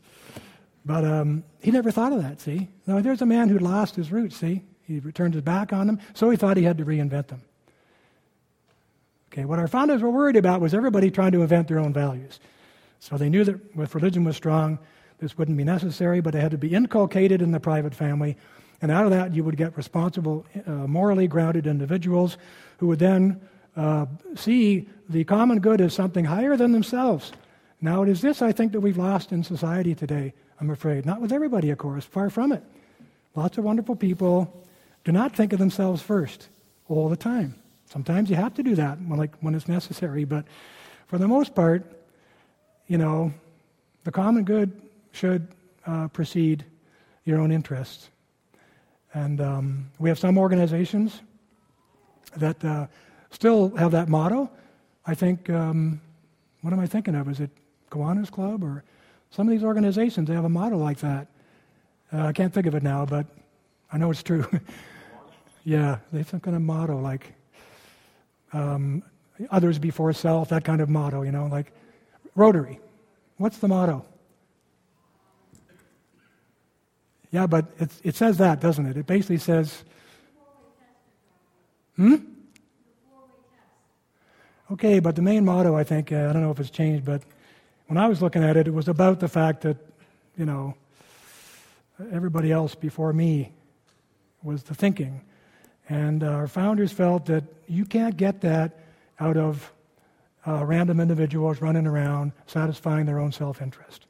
[0.84, 2.68] but um, he never thought of that, see?
[2.86, 4.62] Now, there's a man who lost his roots, see?
[4.86, 7.42] He turned his back on them, so he thought he had to reinvent them.
[9.32, 12.38] Okay, what our founders were worried about was everybody trying to invent their own values.
[13.00, 14.78] So they knew that if religion was strong,
[15.18, 18.36] this wouldn't be necessary, but it had to be inculcated in the private family.
[18.82, 22.36] And out of that, you would get responsible, uh, morally grounded individuals
[22.78, 23.40] who would then
[23.76, 27.32] uh, see the common good as something higher than themselves.
[27.80, 31.04] Now, it is this, I think, that we've lost in society today, I'm afraid.
[31.04, 32.62] Not with everybody, of course, far from it.
[33.34, 34.64] Lots of wonderful people
[35.04, 36.48] do not think of themselves first
[36.88, 37.56] all the time.
[37.86, 40.44] Sometimes you have to do that when, like, when it's necessary, but
[41.06, 41.84] for the most part,
[42.86, 43.32] you know,
[44.04, 44.80] the common good
[45.12, 45.48] should
[45.86, 46.64] uh, precede
[47.24, 48.10] your own interests.
[49.12, 51.20] And um, we have some organizations
[52.36, 52.86] that uh,
[53.30, 54.50] still have that motto.
[55.06, 56.00] I think, um,
[56.62, 57.28] what am I thinking of?
[57.28, 57.50] Is it
[57.90, 58.82] Kiwanis Club or
[59.34, 60.28] some of these organizations?
[60.28, 61.26] They have a motto like that.
[62.12, 63.26] Uh, I can't think of it now, but
[63.92, 64.46] I know it's true.
[65.64, 67.34] yeah, they have some kind of motto like
[68.52, 69.02] um,
[69.50, 71.72] others before self, that kind of motto, you know, like
[72.36, 72.78] Rotary.
[73.36, 74.04] What's the motto?
[77.32, 77.66] Yeah, but
[78.04, 78.96] it says that, doesn't it?
[78.96, 79.82] It basically says,
[81.96, 82.14] hmm?
[84.70, 87.22] Okay, but the main motto, I think, uh, I don't know if it's changed, but
[87.86, 89.76] when I was looking at it, it was about the fact that,
[90.36, 90.74] you know,
[92.12, 93.52] everybody else before me
[94.42, 95.20] was the thinking.
[95.88, 98.80] And uh, our founders felt that you can't get that
[99.20, 99.72] out of
[100.46, 104.06] uh, random individuals running around satisfying their own self interest.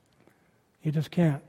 [0.82, 1.42] You just can't.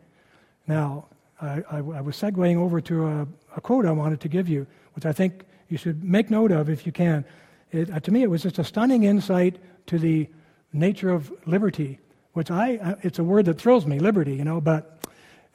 [0.67, 1.05] Now,
[1.41, 4.65] I, I, I was segueing over to a, a, quote I wanted to give you,
[4.93, 7.25] which I think you should make note of if you can.
[7.71, 9.57] It, uh, to me, it was just a stunning insight
[9.87, 10.27] to the
[10.71, 11.99] nature of liberty,
[12.35, 14.99] which I, it's a word that thrills me, liberty, you know, but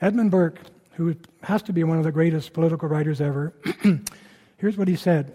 [0.01, 0.59] Edmund Burke,
[0.93, 3.53] who has to be one of the greatest political writers ever,
[4.57, 5.31] here's what he said.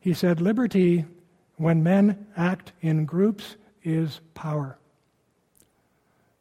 [0.00, 1.04] He said, Liberty,
[1.56, 4.76] when men act in groups, is power.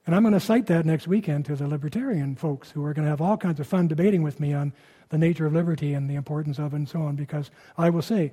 [0.08, 3.06] And I'm going to cite that next weekend to the libertarian folks who are going
[3.06, 4.74] to have all kinds of fun debating with me on
[5.10, 8.02] the nature of liberty and the importance of it and so on, because I will
[8.02, 8.32] say,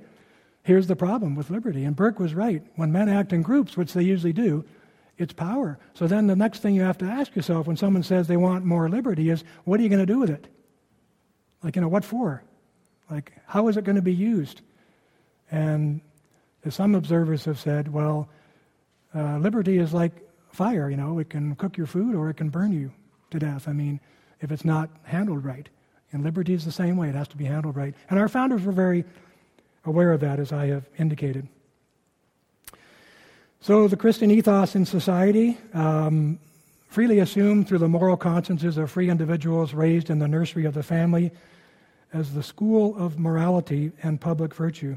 [0.63, 1.85] Here's the problem with liberty.
[1.85, 2.61] And Burke was right.
[2.75, 4.65] When men act in groups, which they usually do,
[5.17, 5.79] it's power.
[5.93, 8.65] So then the next thing you have to ask yourself when someone says they want
[8.65, 10.47] more liberty is, what are you going to do with it?
[11.63, 12.43] Like, you know, what for?
[13.09, 14.61] Like, how is it going to be used?
[15.49, 16.01] And
[16.69, 18.29] some observers have said, well,
[19.15, 20.11] uh, liberty is like
[20.51, 22.91] fire, you know, it can cook your food or it can burn you
[23.31, 23.67] to death.
[23.67, 23.99] I mean,
[24.41, 25.67] if it's not handled right.
[26.11, 27.93] And liberty is the same way, it has to be handled right.
[28.09, 29.03] And our founders were very
[29.85, 31.47] aware of that, as I have indicated.
[33.59, 36.39] So, the Christian ethos in society, um,
[36.87, 40.83] freely assumed through the moral consciences of free individuals raised in the nursery of the
[40.83, 41.31] family
[42.13, 44.95] as the school of morality and public virtue.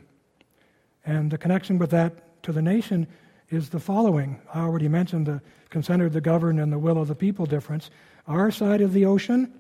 [1.05, 3.07] And the connection with that to the nation
[3.49, 4.41] is the following.
[4.55, 7.91] I already mentioned the consent of the governed and the will of the people difference.
[8.29, 9.53] Our side of the ocean,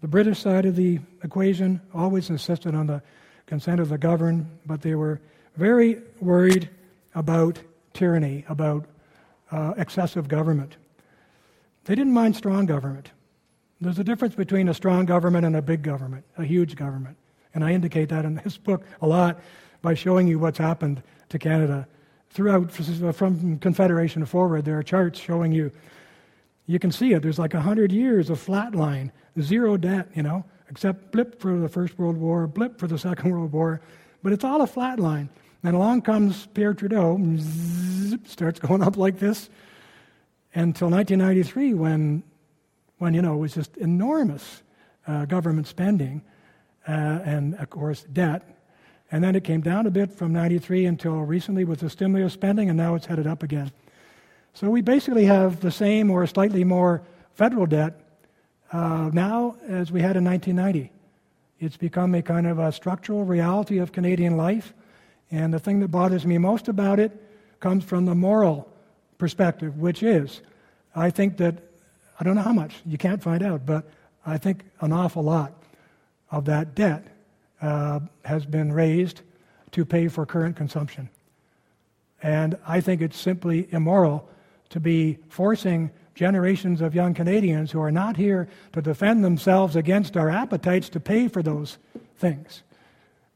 [0.00, 3.02] the British side of the equation, always insisted on the
[3.46, 5.20] consent of the governed, but they were
[5.56, 6.68] very worried
[7.14, 7.58] about
[7.94, 8.86] tyranny, about
[9.50, 10.76] uh, excessive government.
[11.84, 13.10] They didn't mind strong government.
[13.80, 17.16] There's a difference between a strong government and a big government, a huge government.
[17.54, 19.40] And I indicate that in this book a lot
[19.82, 21.86] by showing you what's happened to Canada.
[22.30, 25.70] Throughout, from Confederation forward, there are charts showing you,
[26.66, 27.22] you can see it.
[27.22, 31.68] There's like 100 years of flat line, zero debt, you know except blip for the
[31.68, 33.82] First World War, blip for the Second World War,
[34.22, 35.28] but it's all a flat line.
[35.62, 39.48] Then along comes Pierre Trudeau, zzz, starts going up like this
[40.54, 42.22] until 1993 when,
[42.98, 44.62] when you know, it was just enormous
[45.06, 46.22] uh, government spending
[46.86, 48.42] uh, and, of course, debt.
[49.10, 52.68] And then it came down a bit from 93 until recently with the stimulus spending,
[52.68, 53.70] and now it's headed up again.
[54.54, 57.02] So we basically have the same or slightly more
[57.34, 58.00] federal debt
[58.72, 60.90] uh, now as we had in 1990.
[61.60, 64.74] It's become a kind of a structural reality of Canadian life.
[65.32, 67.10] And the thing that bothers me most about it
[67.58, 68.68] comes from the moral
[69.18, 70.42] perspective, which is
[70.94, 71.56] I think that,
[72.20, 73.90] I don't know how much, you can't find out, but
[74.26, 75.52] I think an awful lot
[76.30, 77.06] of that debt
[77.62, 79.22] uh, has been raised
[79.72, 81.08] to pay for current consumption.
[82.22, 84.28] And I think it's simply immoral
[84.68, 90.16] to be forcing generations of young Canadians who are not here to defend themselves against
[90.16, 91.78] our appetites to pay for those
[92.16, 92.62] things.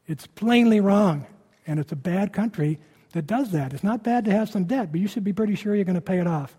[0.07, 1.27] It's plainly wrong,
[1.67, 2.79] and it's a bad country
[3.13, 3.73] that does that.
[3.73, 5.95] It's not bad to have some debt, but you should be pretty sure you're going
[5.95, 6.57] to pay it off.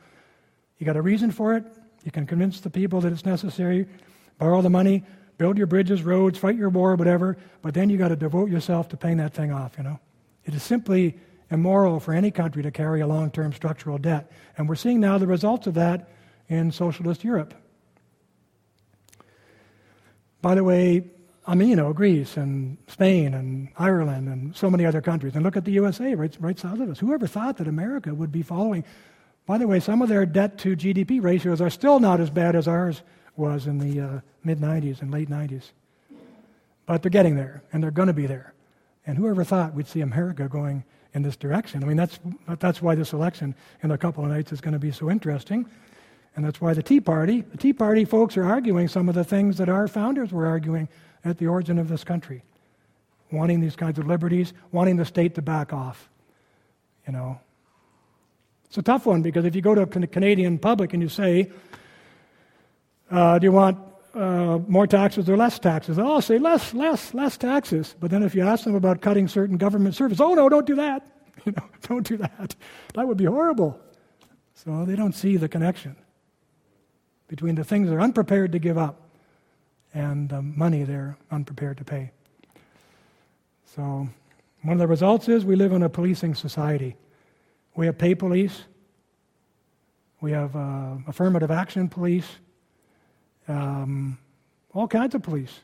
[0.78, 1.66] You got a reason for it.
[2.04, 3.88] You can convince the people that it's necessary,
[4.38, 5.04] borrow the money,
[5.38, 8.90] build your bridges, roads, fight your war, whatever, but then you got to devote yourself
[8.90, 10.00] to paying that thing off, you know.
[10.46, 11.20] It is simply
[11.52, 14.32] immoral for any country to carry a long term structural debt.
[14.58, 16.10] And we're seeing now the results of that
[16.48, 17.54] in socialist Europe.
[20.42, 21.10] By the way,
[21.50, 25.34] I mean, you know, Greece and Spain and Ireland and so many other countries.
[25.34, 27.00] And look at the USA right, right south of us.
[27.00, 28.84] Whoever thought that America would be following?
[29.46, 32.58] By the way, some of their debt to GDP ratios are still not as bad
[32.58, 33.02] as ours
[33.38, 35.72] was in the uh, mid 90s and late 90s.
[36.86, 38.54] But they're getting there, and they're going to be there.
[39.06, 40.84] And whoever thought we'd see America going
[41.14, 41.82] in this direction.
[41.82, 42.20] I mean, that's,
[42.60, 45.66] that's why this election in a couple of nights is going to be so interesting.
[46.36, 49.24] And that's why the Tea Party, the Tea Party folks are arguing some of the
[49.24, 50.90] things that our founders were arguing
[51.24, 52.44] at the origin of this country.
[53.32, 56.10] Wanting these kinds of liberties, wanting the state to back off.
[57.06, 57.40] You know.
[58.66, 61.52] It's a tough one because if you go to a Canadian public and you say,
[63.10, 63.80] uh, do you want
[64.14, 65.96] uh, more taxes or less taxes?
[65.96, 67.96] They'll all say less, less, less taxes.
[68.00, 70.76] But then if you ask them about cutting certain government services, oh no, don't do
[70.76, 71.08] that.
[71.46, 72.56] You know, don't do that.
[72.96, 73.80] That would be horrible.
[74.56, 75.96] So they don't see the connection
[77.28, 79.07] between the things they're unprepared to give up
[79.94, 82.12] and the money they're unprepared to pay.
[83.66, 84.08] So,
[84.64, 86.96] one of the results is we live in a policing society.
[87.76, 88.64] We have pay police,
[90.20, 92.28] we have uh, affirmative action police,
[93.48, 94.18] um,
[94.74, 95.62] all kinds of police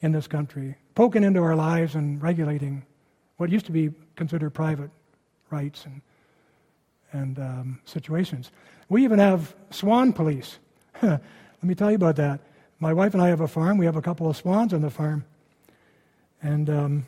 [0.00, 2.84] in this country, poking into our lives and regulating
[3.36, 4.90] what used to be considered private
[5.50, 6.00] rights and,
[7.12, 8.50] and um, situations.
[8.88, 10.58] We even have swan police.
[11.02, 11.20] Let
[11.62, 12.40] me tell you about that.
[12.80, 13.78] My wife and I have a farm.
[13.78, 15.24] We have a couple of swans on the farm.
[16.42, 17.06] And, um,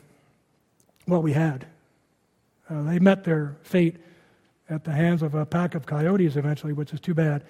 [1.07, 1.65] well, we had.
[2.69, 3.97] Uh, they met their fate
[4.69, 7.43] at the hands of a pack of coyotes eventually, which is too bad.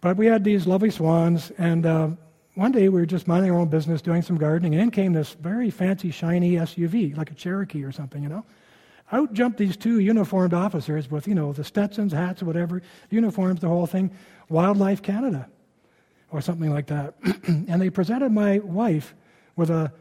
[0.00, 2.08] But we had these lovely swans, and uh,
[2.54, 5.12] one day we were just minding our own business, doing some gardening, and in came
[5.12, 8.44] this very fancy, shiny SUV, like a Cherokee or something, you know.
[9.12, 13.68] Out jumped these two uniformed officers with, you know, the Stetsons, hats, whatever, uniforms, the
[13.68, 14.10] whole thing,
[14.48, 15.48] Wildlife Canada,
[16.32, 17.14] or something like that.
[17.46, 19.14] and they presented my wife
[19.54, 19.92] with a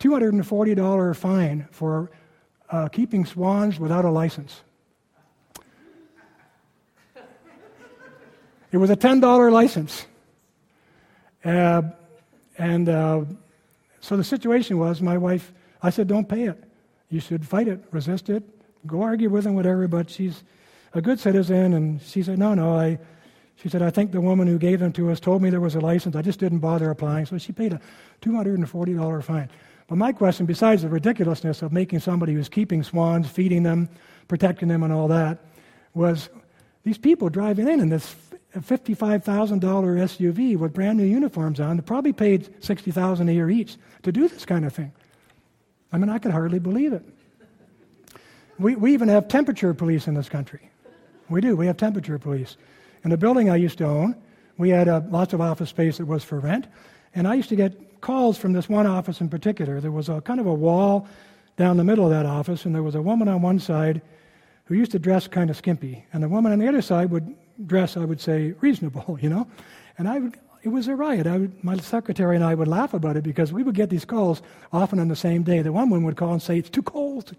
[0.00, 2.10] $240 fine for
[2.70, 4.62] uh, keeping swans without a license.
[8.72, 10.06] It was a $10 license.
[11.44, 11.82] Uh,
[12.58, 13.24] and uh,
[14.00, 16.62] so the situation was my wife, I said, don't pay it.
[17.08, 18.42] You should fight it, resist it,
[18.86, 20.42] go argue with him, whatever, but she's
[20.92, 21.74] a good citizen.
[21.74, 22.98] And she said, no, no, I,
[23.56, 25.74] she said, I think the woman who gave them to us told me there was
[25.74, 26.14] a license.
[26.14, 27.26] I just didn't bother applying.
[27.26, 27.80] So she paid a
[28.22, 29.48] $240 fine.
[29.88, 33.88] But my question, besides the ridiculousness of making somebody who's keeping swans, feeding them,
[34.28, 35.38] protecting them, and all that,
[35.94, 36.28] was
[36.82, 38.14] these people driving in in this
[38.54, 44.12] $55,000 SUV with brand new uniforms on, they probably paid 60,000 a year each to
[44.12, 44.92] do this kind of thing.
[45.92, 47.02] I mean, I could hardly believe it.
[48.58, 50.70] We, we even have temperature police in this country.
[51.28, 51.56] We do.
[51.56, 52.56] We have temperature police.
[53.06, 54.16] In a building I used to own,
[54.58, 56.66] we had uh, lots of office space that was for rent,
[57.14, 59.80] and I used to get calls from this one office in particular.
[59.80, 61.06] There was a kind of a wall
[61.56, 64.02] down the middle of that office, and there was a woman on one side
[64.64, 67.32] who used to dress kind of skimpy, and the woman on the other side would
[67.68, 69.46] dress, I would say, reasonable, you know.
[69.98, 71.28] And I would, it was a riot.
[71.28, 74.42] Would, my secretary and I would laugh about it because we would get these calls
[74.72, 75.62] often on the same day.
[75.62, 77.36] The one woman would call and say, "It's too cold.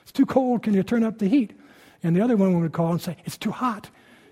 [0.00, 0.62] It's too cold.
[0.62, 1.52] Can you turn up the heat?"
[2.02, 3.90] And the other woman would call and say, "It's too hot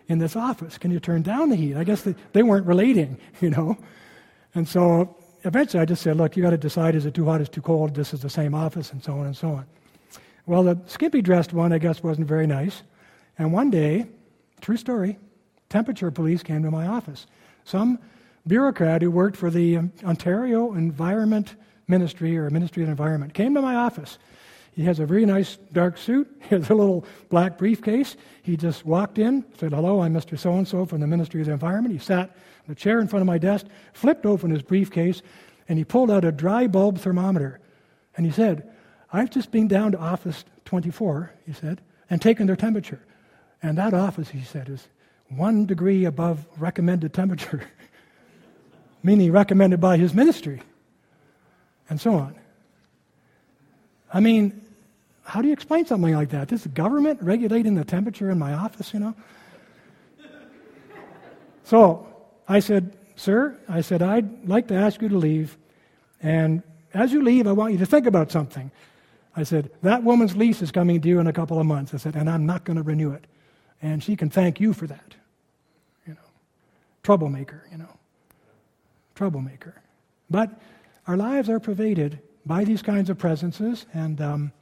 [0.08, 0.78] in this office.
[0.78, 3.76] Can you turn down the heat?" I guess they, they weren't relating, you know.
[4.54, 7.40] And so eventually, I just said, "Look, you got to decide: is it too hot?
[7.40, 7.94] Is it too cold?
[7.94, 9.66] This is the same office, and so on and so on."
[10.46, 12.82] Well, the skimpy dressed one, I guess, wasn't very nice.
[13.38, 14.06] And one day,
[14.62, 15.18] true story,
[15.68, 17.26] temperature police came to my office.
[17.64, 17.98] Some
[18.46, 21.54] bureaucrat who worked for the um, Ontario Environment
[21.86, 24.18] Ministry or Ministry of Environment came to my office.
[24.78, 26.30] He has a very nice dark suit.
[26.48, 28.16] He has a little black briefcase.
[28.42, 30.38] He just walked in, said, Hello, I'm Mr.
[30.38, 31.92] So and so from the Ministry of the Environment.
[31.92, 32.30] He sat
[32.64, 35.20] in the chair in front of my desk, flipped open his briefcase,
[35.68, 37.58] and he pulled out a dry bulb thermometer.
[38.16, 38.70] And he said,
[39.12, 43.00] I've just been down to Office 24, he said, and taken their temperature.
[43.60, 44.86] And that office, he said, is
[45.28, 47.64] one degree above recommended temperature,
[49.02, 50.62] meaning recommended by his ministry,
[51.90, 52.36] and so on.
[54.14, 54.62] I mean,
[55.28, 56.48] how do you explain something like that?
[56.48, 59.14] This government regulating the temperature in my office, you know?
[61.64, 62.08] so
[62.48, 65.58] I said, Sir, I said, I'd like to ask you to leave.
[66.22, 66.62] And
[66.94, 68.70] as you leave, I want you to think about something.
[69.36, 71.92] I said, That woman's lease is coming due in a couple of months.
[71.92, 73.26] I said, And I'm not going to renew it.
[73.82, 75.14] And she can thank you for that.
[76.06, 76.28] You know,
[77.02, 77.98] troublemaker, you know.
[79.14, 79.74] Troublemaker.
[80.30, 80.58] But
[81.06, 84.52] our lives are pervaded by these kinds of presences, and um,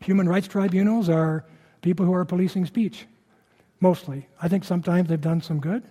[0.00, 1.44] human rights tribunals are
[1.82, 3.06] people who are policing speech,
[3.80, 4.26] mostly.
[4.40, 5.82] I think sometimes they've done some good.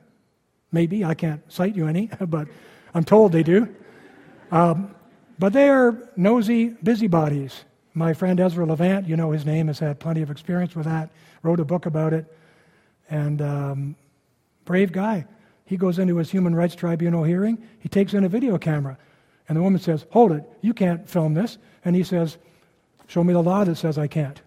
[0.71, 1.03] Maybe.
[1.03, 2.47] I can't cite you any, but
[2.93, 3.73] I'm told they do.
[4.51, 4.93] Um,
[5.37, 7.63] but they are nosy busybodies.
[7.93, 11.09] My friend Ezra Levant, you know his name, has had plenty of experience with that,
[11.43, 12.25] wrote a book about it.
[13.09, 13.95] And um,
[14.65, 15.25] brave guy.
[15.65, 18.97] He goes into his human rights tribunal hearing, he takes in a video camera.
[19.47, 21.57] And the woman says, Hold it, you can't film this.
[21.85, 22.37] And he says,
[23.09, 24.39] Show me the law that says I can't.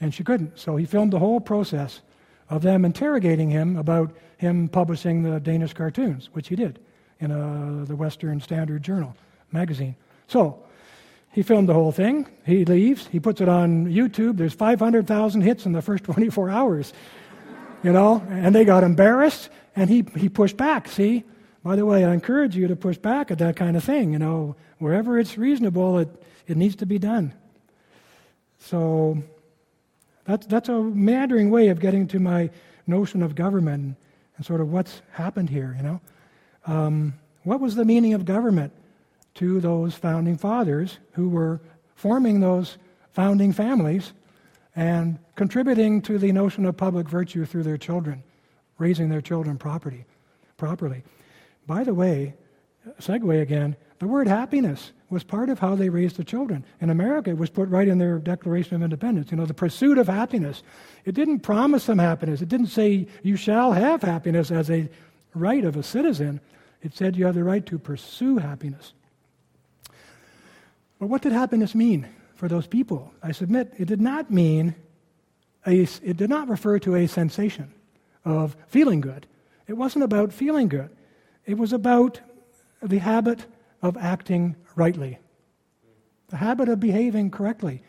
[0.00, 0.58] And she couldn't.
[0.58, 2.00] So he filmed the whole process
[2.48, 6.80] of them interrogating him about him publishing the Danish cartoons, which he did
[7.20, 9.14] in a, the Western Standard Journal
[9.52, 9.96] magazine.
[10.28, 10.64] So
[11.30, 12.26] he filmed the whole thing.
[12.46, 13.06] He leaves.
[13.06, 14.38] He puts it on YouTube.
[14.38, 16.94] There's 500,000 hits in the first 24 hours,
[17.82, 20.88] you know, and they got embarrassed and he, he pushed back.
[20.88, 21.24] See,
[21.62, 24.14] by the way, I encourage you to push back at that kind of thing.
[24.14, 26.08] You know, wherever it's reasonable, it,
[26.46, 27.34] it needs to be done.
[28.60, 29.20] So
[30.24, 32.50] that's, that's a meandering way of getting to my
[32.86, 33.96] notion of government
[34.36, 36.00] and sort of what's happened here, you know.
[36.66, 38.72] Um, what was the meaning of government
[39.34, 41.60] to those founding fathers who were
[41.94, 42.76] forming those
[43.12, 44.12] founding families
[44.76, 48.22] and contributing to the notion of public virtue through their children,
[48.78, 50.04] raising their children property,
[50.58, 51.02] properly?
[51.66, 52.34] By the way,
[53.00, 56.64] segue again, the word happiness was part of how they raised the children.
[56.80, 59.30] In America, it was put right in their Declaration of Independence.
[59.30, 60.62] You know, the pursuit of happiness.
[61.04, 62.40] It didn't promise them happiness.
[62.40, 64.88] It didn't say you shall have happiness as a
[65.34, 66.40] right of a citizen.
[66.82, 68.92] It said you have the right to pursue happiness.
[70.98, 73.12] But what did happiness mean for those people?
[73.22, 74.74] I submit it did not mean
[75.66, 77.72] a, it did not refer to a sensation
[78.24, 79.26] of feeling good.
[79.66, 80.90] It wasn't about feeling good.
[81.46, 82.20] It was about
[82.82, 83.46] the habit
[83.82, 85.18] of acting rightly,
[86.28, 87.82] the habit of behaving correctly.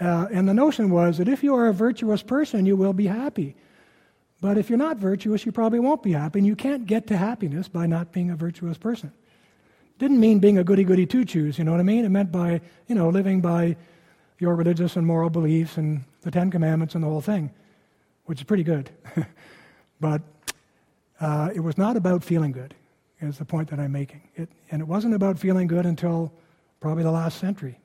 [0.00, 3.06] Uh, and the notion was that if you are a virtuous person, you will be
[3.06, 3.54] happy.
[4.40, 6.38] But if you're not virtuous, you probably won't be happy.
[6.38, 9.12] And you can't get to happiness by not being a virtuous person.
[9.98, 12.06] Didn't mean being a goody goody two shoes, you know what I mean?
[12.06, 13.76] It meant by, you know, living by
[14.38, 17.50] your religious and moral beliefs and the Ten Commandments and the whole thing,
[18.24, 18.90] which is pretty good.
[20.00, 20.22] but
[21.20, 22.74] uh, it was not about feeling good,
[23.20, 24.22] is the point that I'm making.
[24.34, 26.32] It, and it wasn't about feeling good until
[26.80, 27.78] probably the last century.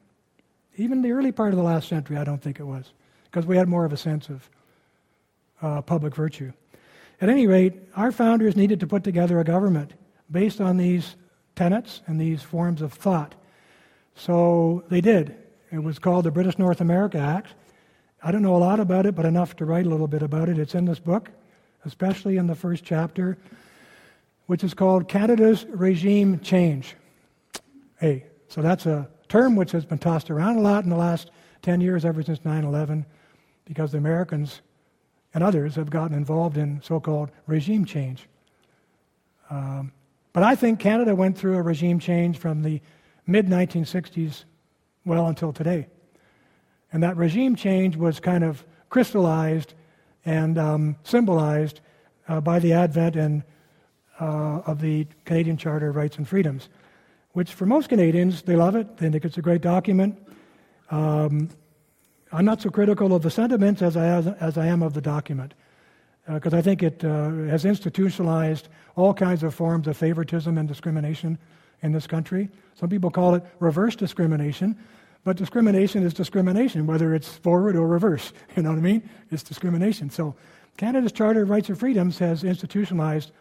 [0.78, 2.94] Even the early part of the last century, I don't think it was,
[3.26, 4.50] because we had more of a sense of
[5.62, 6.52] uh, public virtue.
[7.22, 9.94] At any rate, our founders needed to put together a government
[10.30, 11.16] based on these
[11.56, 13.36] tenets and these forms of thought.
[14.16, 15.36] So they did.
[15.72, 17.54] It was called the British North America Act.
[18.22, 20.50] I don't know a lot about it, but enough to write a little bit about
[20.50, 20.58] it.
[20.58, 21.30] It's in this book
[21.86, 23.38] especially in the first chapter,
[24.48, 26.96] which is called Canada's Regime Change.
[28.00, 31.32] Hey, so that's a term which has been tossed around a lot in the last
[31.64, 33.06] 10 years, ever since 9 11,
[33.66, 34.62] because the Americans
[35.34, 38.28] and others have gotten involved in so called regime change.
[39.50, 39.92] Um,
[40.32, 42.82] but I think Canada went through a regime change from the
[43.26, 44.46] mid 1960s
[45.06, 45.88] well until today.
[46.94, 49.74] And that regime change was kind of crystallized
[50.24, 51.82] and um, symbolized
[52.28, 53.44] uh, by the advent and,
[54.20, 56.70] uh, of the Canadian Charter of Rights and Freedoms,
[57.34, 58.98] which for most Canadians, they love it.
[58.98, 60.18] They think it's a great document.
[60.92, 61.50] Um,
[62.32, 65.02] I'm not so critical of the sentiments as I, as, as I am of the
[65.02, 65.54] document,
[66.28, 70.68] because uh, I think it uh, has institutionalized all kinds of forms of favoritism and
[70.68, 71.38] discrimination
[71.82, 72.50] in this country.
[72.76, 74.78] Some people call it reverse discrimination,
[75.26, 78.32] But discrimination is discrimination, whether it's forward or reverse.
[78.56, 79.10] You know what I mean?
[79.32, 80.10] It's discrimination.
[80.10, 80.36] So
[80.78, 83.32] Canada's Charter of Rights and Freedoms has institutionalized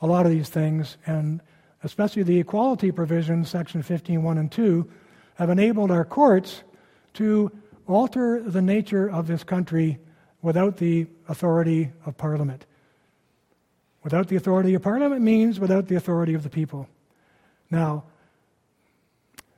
[0.00, 1.40] a lot of these things, and
[1.82, 4.90] especially the equality provisions, section 15, 1 and 2,
[5.34, 6.62] have enabled our courts
[7.14, 7.50] to
[7.86, 9.98] alter the nature of this country
[10.42, 12.66] without the authority of Parliament.
[14.02, 16.88] Without the authority of Parliament means without the authority of the people.
[17.70, 18.04] Now,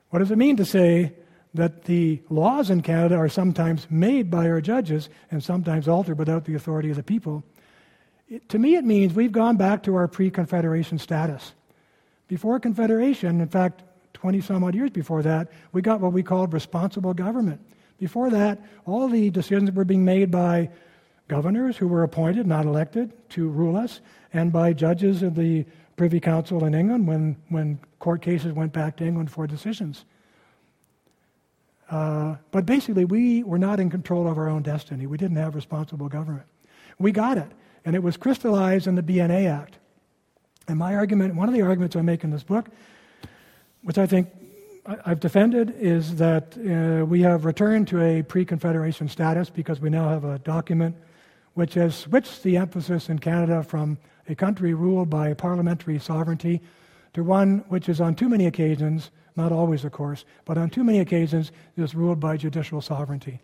[0.09, 1.13] what does it mean to say
[1.53, 6.45] that the laws in Canada are sometimes made by our judges and sometimes altered without
[6.45, 7.43] the authority of the people?
[8.33, 11.53] It, to me, it means we've gone back to our pre Confederation status.
[12.27, 13.83] Before Confederation, in fact,
[14.15, 17.61] 20 some odd years before that, we got what we called responsible government.
[17.99, 20.71] Before that, all the decisions were being made by
[21.27, 24.01] governors who were appointed, not elected, to rule us,
[24.33, 25.63] and by judges of the
[25.95, 30.05] Privy Council in England when, when court cases went back to England for decisions.
[31.91, 35.05] Uh, but basically, we were not in control of our own destiny.
[35.05, 36.47] We didn't have responsible government.
[36.97, 37.51] We got it,
[37.85, 39.77] and it was crystallized in the BNA Act.
[40.67, 42.69] And my argument, one of the arguments I make in this book,
[43.81, 44.29] which I think
[44.85, 49.89] I've defended is that uh, we have returned to a pre Confederation status because we
[49.89, 50.95] now have a document
[51.53, 56.61] which has switched the emphasis in Canada from a country ruled by parliamentary sovereignty
[57.13, 60.83] to one which is on too many occasions, not always, of course, but on too
[60.83, 63.39] many occasions is ruled by judicial sovereignty.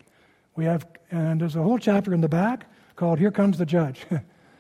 [0.55, 2.65] We have, and there's a whole chapter in the back
[2.99, 4.05] called Here Comes the Judge.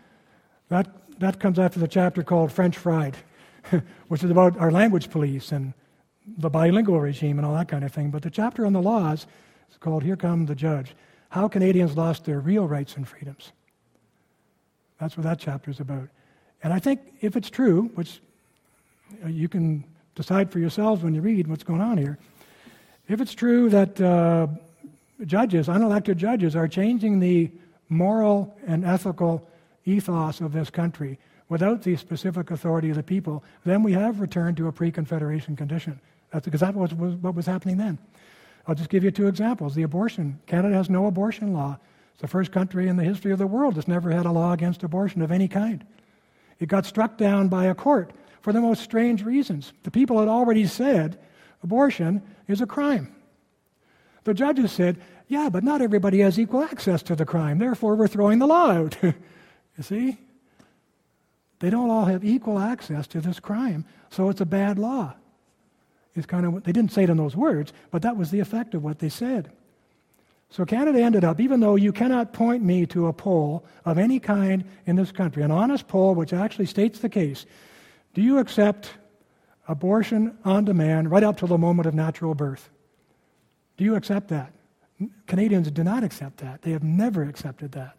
[0.69, 0.87] that,
[1.19, 3.17] that comes after the chapter called French Fried,
[4.07, 5.73] which is about our language police and
[6.37, 8.11] the bilingual regime and all that kind of thing.
[8.11, 9.27] But the chapter on the laws
[9.69, 10.95] is called Here Come the Judge
[11.27, 13.51] How Canadians Lost Their Real Rights and Freedoms.
[15.01, 16.07] That's what that chapter is about.
[16.63, 18.21] And I think if it's true, which
[19.27, 19.83] you can
[20.15, 22.17] decide for yourselves when you read what's going on here,
[23.09, 24.47] if it's true that uh,
[25.25, 27.51] judges, unelected judges, are changing the
[27.89, 29.47] moral and ethical
[29.85, 31.19] ethos of this country
[31.49, 35.55] without the specific authority of the people, then we have returned to a pre Confederation
[35.55, 35.99] condition.
[36.31, 37.97] That's because that was, was what was happening then.
[38.67, 39.73] I'll just give you two examples.
[39.73, 40.39] The abortion.
[40.45, 41.79] Canada has no abortion law.
[42.13, 44.53] It's the first country in the history of the world that's never had a law
[44.53, 45.83] against abortion of any kind.
[46.59, 48.11] It got struck down by a court
[48.41, 49.73] for the most strange reasons.
[49.83, 51.17] The people had already said
[51.63, 53.15] abortion is a crime.
[54.23, 58.07] The judges said, yeah, but not everybody has equal access to the crime, therefore we're
[58.07, 58.97] throwing the law out.
[59.01, 59.13] you
[59.81, 60.17] see?
[61.59, 65.13] They don't all have equal access to this crime, so it's a bad law
[66.19, 68.75] is kind of they didn't say it in those words, but that was the effect
[68.75, 69.51] of what they said.
[70.51, 74.19] So Canada ended up, even though you cannot point me to a poll of any
[74.19, 77.45] kind in this country, an honest poll which actually states the case,
[78.15, 78.91] do you accept
[79.67, 82.69] abortion on demand right up to the moment of natural birth?
[83.79, 84.51] Do you accept that?
[85.25, 86.63] Canadians do not accept that.
[86.63, 87.95] They have never accepted that.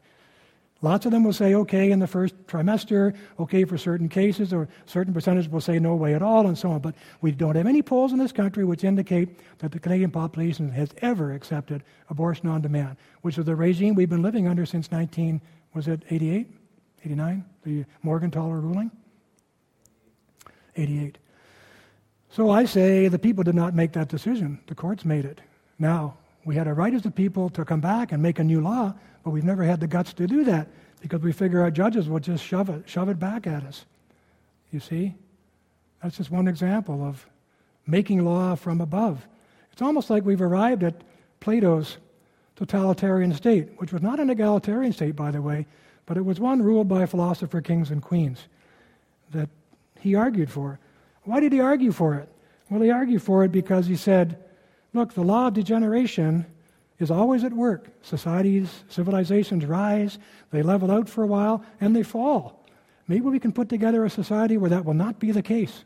[0.82, 4.68] Lots of them will say okay in the first trimester, okay for certain cases, or
[4.84, 6.80] certain percentage will say no way at all, and so on.
[6.80, 10.70] But we don't have any polls in this country which indicate that the Canadian population
[10.70, 14.92] has ever accepted abortion on demand, which is the regime we've been living under since
[14.92, 15.40] 19,
[15.72, 16.46] was it 88,
[17.06, 18.90] 89, the Morgentaler ruling?
[20.76, 21.16] 88.
[22.28, 24.60] So I say the people did not make that decision.
[24.66, 25.40] The courts made it.
[25.80, 26.14] Now,
[26.44, 28.94] we had a right as a people to come back and make a new law,
[29.24, 30.68] but we've never had the guts to do that
[31.00, 33.86] because we figure our judges will just shove it, shove it back at us.
[34.70, 35.14] You see?
[36.02, 37.26] That's just one example of
[37.86, 39.26] making law from above.
[39.72, 41.02] It's almost like we've arrived at
[41.40, 41.96] Plato's
[42.56, 45.66] totalitarian state, which was not an egalitarian state, by the way,
[46.04, 48.48] but it was one ruled by philosopher kings and queens
[49.30, 49.48] that
[49.98, 50.78] he argued for.
[51.22, 52.28] Why did he argue for it?
[52.68, 54.38] Well, he argued for it because he said,
[54.92, 56.46] look, the law of degeneration
[56.98, 57.88] is always at work.
[58.02, 60.18] Societies, civilizations rise,
[60.50, 62.64] they level out for a while, and they fall.
[63.08, 65.84] Maybe we can put together a society where that will not be the case.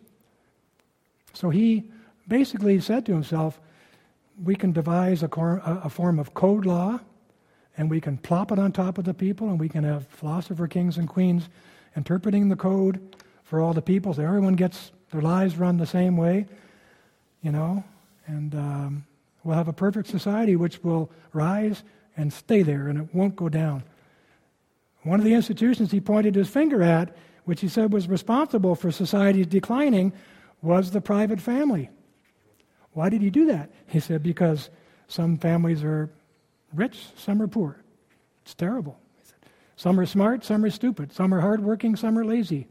[1.33, 1.85] So he
[2.29, 3.61] basically said to himself,
[4.43, 7.01] we can devise a, cor- a form of code law,
[7.77, 10.67] and we can plop it on top of the people, and we can have philosopher
[10.67, 11.49] kings and queens
[11.97, 16.17] interpreting the code for all the people so everyone gets their lives run the same
[16.17, 16.47] way,
[17.43, 17.85] you know,
[18.27, 18.55] and.
[18.55, 19.07] Um,
[19.45, 21.85] We'll have a perfect society which will rise
[22.17, 23.85] and stay there and it won't go down.
[25.03, 27.15] One of the institutions he pointed his finger at,
[27.45, 30.15] which he said was responsible for society's declining,
[30.63, 31.91] was the private family.
[32.93, 33.71] Why did he do that?
[33.87, 34.71] He said, because
[35.09, 36.11] some families are
[36.73, 37.85] rich, some are poor.
[38.45, 38.99] It's terrible.
[39.77, 41.13] Some are smart, some are stupid.
[41.13, 42.69] Some are hardworking, some are lazy,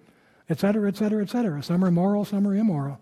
[0.49, 1.61] etc., etc., etc.
[1.61, 2.99] Some are moral, some are immoral.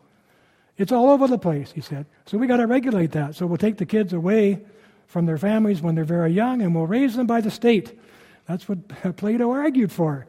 [0.82, 2.06] It's all over the place, he said.
[2.26, 3.36] So we got to regulate that.
[3.36, 4.62] So we'll take the kids away
[5.08, 8.00] from their families when they're very young and we'll raise them by the state.
[8.48, 10.26] That's what Plato argued for.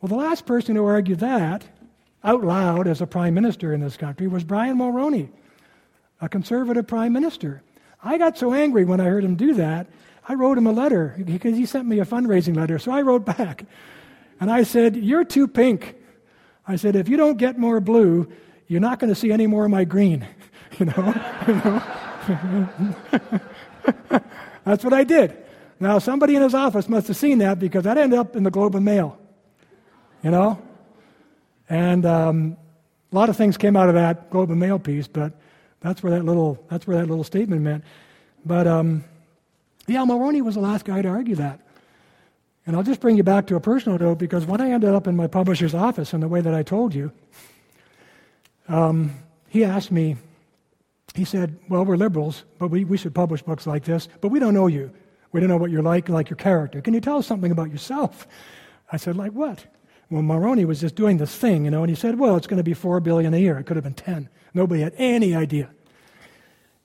[0.00, 1.64] Well, the last person who argued that
[2.24, 5.28] out loud as a prime minister in this country was Brian Mulroney,
[6.20, 7.62] a conservative prime minister.
[8.02, 9.88] I got so angry when I heard him do that,
[10.28, 12.78] I wrote him a letter because he sent me a fundraising letter.
[12.78, 13.64] So I wrote back
[14.40, 15.96] and I said, You're too pink.
[16.66, 18.30] I said, If you don't get more blue,
[18.72, 20.26] you're not going to see any more of my green.
[20.78, 20.94] you know?
[24.64, 25.36] That's what I did.
[25.78, 28.50] Now, somebody in his office must have seen that because that ended up in the
[28.50, 29.18] Globe and Mail.
[30.22, 30.62] You know?
[31.68, 32.56] And um,
[33.12, 35.34] a lot of things came out of that Globe and Mail piece, but
[35.80, 37.84] that's where that little, that's where that little statement meant.
[38.46, 39.04] But um,
[39.86, 41.60] yeah, Mulroney was the last guy to argue that.
[42.64, 45.06] And I'll just bring you back to a personal note because when I ended up
[45.06, 47.12] in my publisher's office in the way that I told you,
[48.68, 49.14] um,
[49.48, 50.16] he asked me,
[51.14, 54.38] he said, Well, we're liberals, but we, we should publish books like this, but we
[54.38, 54.92] don't know you.
[55.32, 56.80] We don't know what you're like, like your character.
[56.80, 58.26] Can you tell us something about yourself?
[58.90, 59.64] I said, Like what?
[60.10, 62.58] Well, Mulroney was just doing this thing, you know, and he said, Well, it's going
[62.58, 63.58] to be four billion a year.
[63.58, 64.28] It could have been ten.
[64.54, 65.70] Nobody had any idea.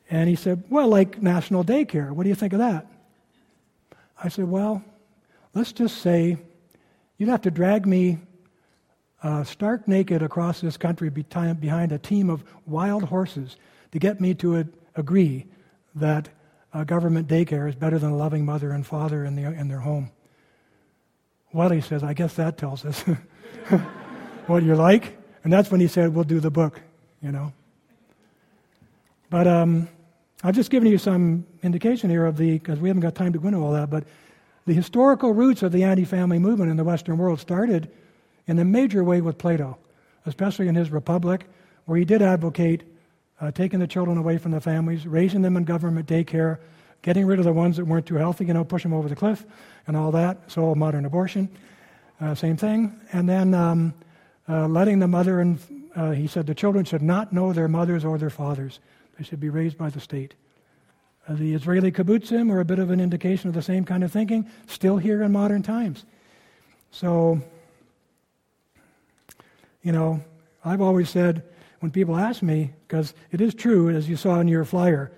[0.09, 2.11] And he said, Well, like national daycare.
[2.11, 2.87] What do you think of that?
[4.21, 4.83] I said, Well,
[5.53, 6.37] let's just say
[7.17, 8.19] you'd have to drag me
[9.23, 13.57] uh, stark naked across this country behind a team of wild horses
[13.91, 14.65] to get me to a,
[14.95, 15.45] agree
[15.95, 16.29] that
[16.73, 19.79] a government daycare is better than a loving mother and father in, the, in their
[19.79, 20.11] home.
[21.53, 23.01] Well, he says, I guess that tells us
[24.47, 25.17] what you're like.
[25.43, 26.81] And that's when he said, We'll do the book,
[27.21, 27.53] you know.
[29.29, 29.87] But um,
[30.43, 33.39] I've just given you some indication here of the, because we haven't got time to
[33.39, 34.03] go into all that, but
[34.65, 37.89] the historical roots of the anti family movement in the Western world started
[38.47, 39.77] in a major way with Plato,
[40.25, 41.45] especially in his Republic,
[41.85, 42.83] where he did advocate
[43.39, 46.57] uh, taking the children away from the families, raising them in government daycare,
[47.01, 49.15] getting rid of the ones that weren't too healthy, you know, push them over the
[49.15, 49.45] cliff
[49.85, 50.51] and all that.
[50.51, 51.49] So, modern abortion,
[52.19, 52.99] uh, same thing.
[53.13, 53.93] And then um,
[54.49, 55.59] uh, letting the mother and
[55.95, 58.79] uh, he said the children should not know their mothers or their fathers.
[59.17, 60.35] They should be raised by the state.
[61.27, 64.11] Uh, the Israeli kibbutzim are a bit of an indication of the same kind of
[64.11, 66.05] thinking, still here in modern times.
[66.91, 67.41] So,
[69.87, 70.21] you know,
[70.65, 71.43] I've always said
[71.79, 75.13] when people ask me, because it is true, as you saw in your flyer,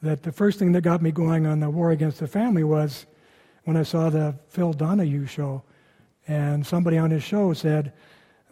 [0.00, 3.06] that the first thing that got me going on the war against the family was
[3.64, 5.64] when I saw the Phil Donahue show.
[6.28, 7.92] And somebody on his show said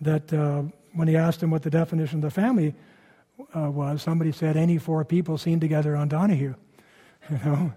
[0.00, 0.62] that uh,
[0.94, 2.74] when he asked him what the definition of the family
[3.54, 6.54] uh, was, somebody said any four people seen together on Donahue.
[7.30, 7.72] You know?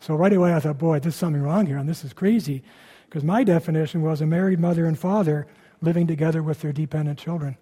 [0.00, 2.62] So right away I thought, boy, there's something wrong here, and this is crazy.
[3.04, 5.46] Because my definition was a married mother and father
[5.80, 7.56] living together with their dependent children.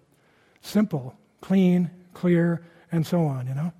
[0.61, 3.71] Simple, clean, clear, and so on, you know.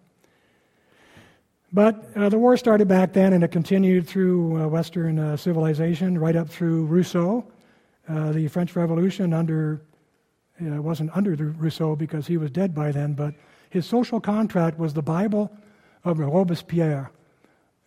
[1.74, 6.18] But uh, the war started back then, and it continued through uh, Western uh, civilization,
[6.18, 7.46] right up through Rousseau.
[8.08, 9.82] Uh, the French Revolution under
[10.60, 13.36] it wasn't under Rousseau because he was dead by then, but
[13.70, 15.52] his social contract was the Bible
[16.04, 17.12] of Robespierre.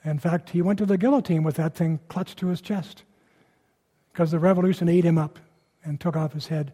[0.05, 3.03] In fact, he went to the guillotine with that thing clutched to his chest
[4.13, 5.39] because the revolution ate him up
[5.85, 6.73] and took off his head,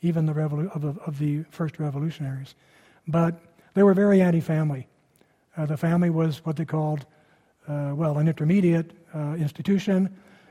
[0.00, 2.54] even the revolu- of, the, of the first revolutionaries.
[3.06, 3.40] But
[3.74, 4.86] they were very anti family.
[5.56, 7.04] Uh, the family was what they called,
[7.68, 10.08] uh, well, an intermediate uh, institution.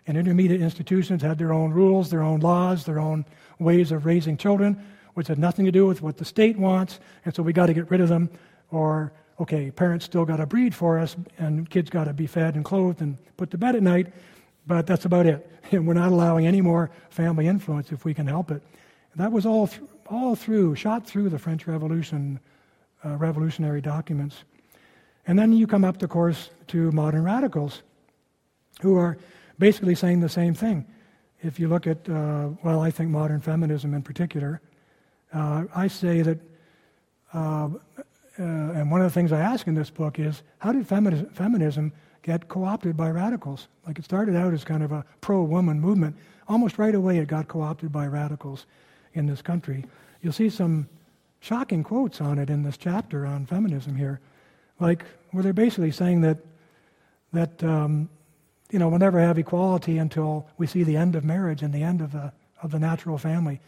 [0.07, 3.25] And intermediate institutions had their own rules, their own laws, their own
[3.59, 4.83] ways of raising children,
[5.13, 6.99] which had nothing to do with what the state wants.
[7.25, 8.29] And so we got to get rid of them.
[8.71, 12.55] Or, okay, parents still got to breed for us, and kids got to be fed
[12.55, 14.07] and clothed and put to bed at night.
[14.67, 15.47] But that's about it.
[15.71, 18.61] And we're not allowing any more family influence if we can help it.
[19.15, 22.41] That was all, th- all through, shot through the French Revolution,
[23.05, 24.43] uh, revolutionary documents.
[25.27, 27.83] And then you come up, of course, to modern radicals
[28.81, 29.17] who are
[29.59, 30.85] basically saying the same thing.
[31.41, 34.61] If you look at, uh, well, I think modern feminism in particular,
[35.33, 36.39] uh, I say that,
[37.33, 37.69] uh,
[38.39, 38.43] uh
[38.77, 41.93] and one of the things I ask in this book is how did femi- feminism
[42.23, 43.67] get co opted by radicals?
[43.85, 46.15] Like it started out as kind of a pro woman movement.
[46.47, 48.65] Almost right away, it got co opted by radicals
[49.13, 49.85] in this country.
[50.21, 50.87] You'll see some
[51.39, 54.19] shocking quotes on it in this chapter on feminism here.
[54.79, 56.37] Like, where they're basically saying that,
[57.33, 58.09] that um,
[58.71, 61.83] you know, we'll never have equality until we see the end of marriage and the
[61.83, 62.31] end of the,
[62.63, 63.59] of the natural family,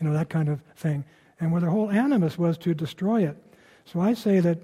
[0.00, 1.04] you know, that kind of thing.
[1.40, 3.36] And where their whole animus was to destroy it.
[3.86, 4.58] So I say that,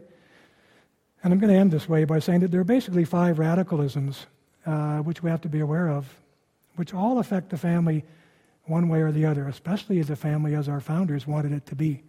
[1.27, 4.27] and I'm going to end this way by saying that there are basically five radicalisms
[4.64, 6.07] uh, which we have to be aware of,
[6.77, 8.05] which all affect the family
[8.66, 11.74] one way or the other, especially as a family as our founders wanted it to
[11.74, 12.05] be,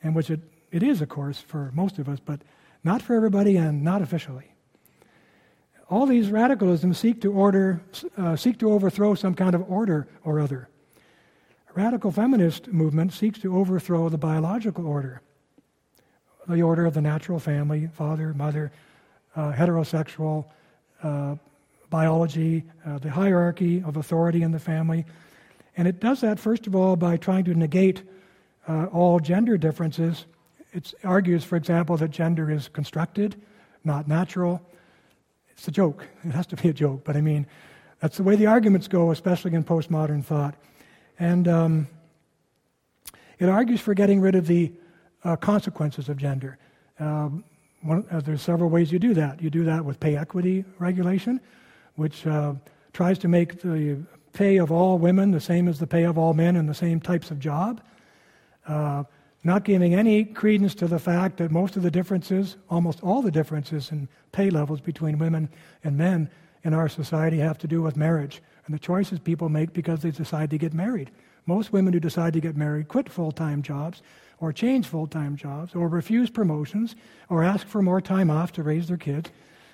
[0.00, 0.38] and which it
[0.70, 2.42] It is, of course, for most of us, but
[2.84, 4.54] not for everybody and not officially.
[5.90, 7.82] All these radicalisms seek to order,
[8.16, 10.68] uh, seek to overthrow some kind of order or other.
[11.68, 15.20] A radical feminist movement seeks to overthrow the biological order,
[16.48, 18.72] the order of the natural family, father, mother,
[19.36, 20.44] uh, heterosexual
[21.02, 21.36] uh,
[21.90, 25.04] biology, uh, the hierarchy of authority in the family.
[25.76, 28.02] And it does that, first of all, by trying to negate
[28.68, 30.26] uh, all gender differences.
[30.72, 33.40] It argues, for example, that gender is constructed,
[33.84, 34.60] not natural.
[35.50, 36.06] It's a joke.
[36.24, 37.46] It has to be a joke, but I mean,
[38.00, 40.54] that's the way the arguments go, especially in postmodern thought.
[41.18, 41.88] And um,
[43.38, 44.72] it argues for getting rid of the
[45.24, 46.58] uh, consequences of gender.
[46.98, 47.44] Um,
[47.82, 49.42] one, uh, there's several ways you do that.
[49.42, 51.40] You do that with pay equity regulation,
[51.96, 52.54] which uh,
[52.92, 53.98] tries to make the
[54.32, 57.00] pay of all women the same as the pay of all men in the same
[57.00, 57.80] types of job.
[58.66, 59.04] Uh,
[59.44, 63.30] not giving any credence to the fact that most of the differences, almost all the
[63.30, 65.48] differences in pay levels between women
[65.82, 66.30] and men
[66.62, 70.10] in our society have to do with marriage and the choices people make because they
[70.10, 71.10] decide to get married.
[71.46, 74.02] Most women who decide to get married quit full time jobs
[74.38, 76.94] or change full time jobs or refuse promotions
[77.28, 79.30] or ask for more time off to raise their kids,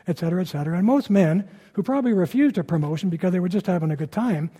[0.06, 0.76] et cetera, et cetera.
[0.76, 4.12] And most men who probably refused a promotion because they were just having a good
[4.12, 4.50] time,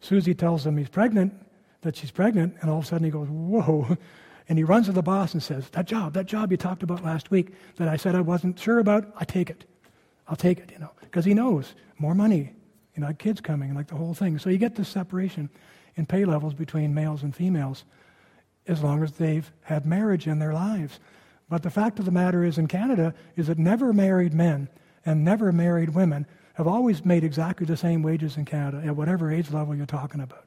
[0.00, 1.34] Susie tells them he's pregnant,
[1.82, 3.96] that she's pregnant, and all of a sudden he goes, Whoa.
[4.48, 7.02] And he runs to the boss and says, That job, that job you talked about
[7.02, 9.64] last week that I said I wasn't sure about, I take it.
[10.28, 12.52] I'll take it, you know, because he knows more money,
[12.94, 14.38] you know, kids coming, like the whole thing.
[14.38, 15.50] So you get this separation
[15.96, 17.84] in pay levels between males and females
[18.66, 20.98] as long as they've had marriage in their lives.
[21.48, 24.68] But the fact of the matter is, in Canada, is that never married men
[25.04, 29.30] and never married women have always made exactly the same wages in Canada at whatever
[29.30, 30.46] age level you're talking about.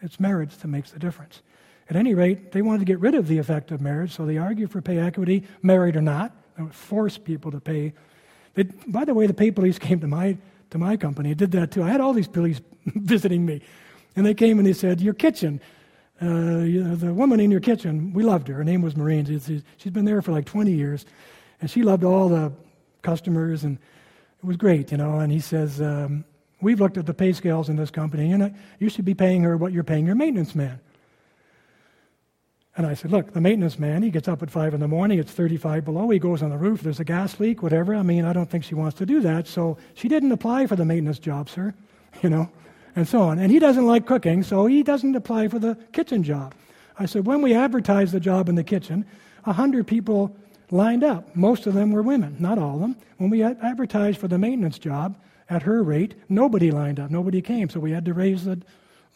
[0.00, 1.42] It's marriage that makes the difference.
[1.88, 4.38] At any rate, they wanted to get rid of the effect of marriage, so they
[4.38, 6.32] argued for pay equity, married or not.
[6.56, 7.92] They would force people to pay.
[8.54, 10.38] They, by the way, the pay police came to my,
[10.70, 11.30] to my company.
[11.30, 11.82] It did that too.
[11.82, 13.62] I had all these police visiting me.
[14.14, 15.60] And they came and they said, Your kitchen,
[16.22, 18.54] uh, you know, the woman in your kitchen, we loved her.
[18.54, 19.26] Her name was Maureen.
[19.26, 21.04] She's been there for like 20 years.
[21.60, 22.52] And she loved all the
[23.02, 23.78] customers, and
[24.42, 25.18] it was great, you know.
[25.18, 26.24] And he says, um,
[26.60, 28.30] We've looked at the pay scales in this company.
[28.30, 30.80] You, know, you should be paying her what you're paying your maintenance man.
[32.76, 35.18] And I said, Look, the maintenance man, he gets up at 5 in the morning,
[35.18, 37.94] it's 35 below, he goes on the roof, there's a gas leak, whatever.
[37.94, 39.46] I mean, I don't think she wants to do that.
[39.46, 41.74] So she didn't apply for the maintenance job, sir,
[42.22, 42.50] you know,
[42.94, 43.38] and so on.
[43.38, 46.54] And he doesn't like cooking, so he doesn't apply for the kitchen job.
[46.98, 49.06] I said, When we advertised the job in the kitchen,
[49.44, 50.36] 100 people
[50.70, 51.34] lined up.
[51.34, 52.96] Most of them were women, not all of them.
[53.18, 55.16] When we advertised for the maintenance job
[55.48, 58.60] at her rate, nobody lined up, nobody came, so we had to raise the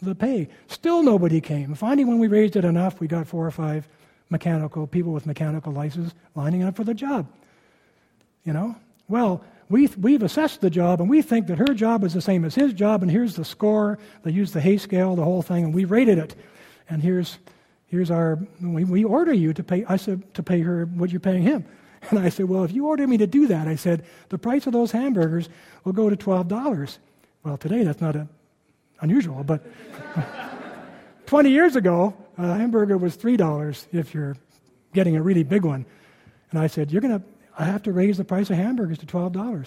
[0.03, 0.49] the pay.
[0.69, 1.75] Still nobody came.
[1.75, 3.89] Finally, when we raised it enough, we got four or five
[4.31, 7.27] mechanical people with mechanical licenses lining up for the job.
[8.45, 8.77] You know?
[9.09, 12.45] Well, we've, we've assessed the job and we think that her job is the same
[12.45, 13.99] as his job, and here's the score.
[14.23, 16.35] They used the hay scale, the whole thing, and we rated it.
[16.89, 17.39] And here's,
[17.87, 21.21] here's our, we, we order you to pay, I said, to pay her what you're
[21.21, 21.65] paying him.
[22.09, 24.67] And I said, well, if you order me to do that, I said, the price
[24.67, 25.51] of those hamburgers
[25.85, 26.97] will go to $12.
[27.45, 28.27] Well, today that's not a
[29.01, 29.63] unusual, but
[31.27, 34.37] 20 years ago, a hamburger was $3 if you're
[34.93, 35.87] getting a really big one.
[36.51, 37.25] And I said, You're going to,
[37.59, 39.67] I have to raise the price of hamburgers to $12.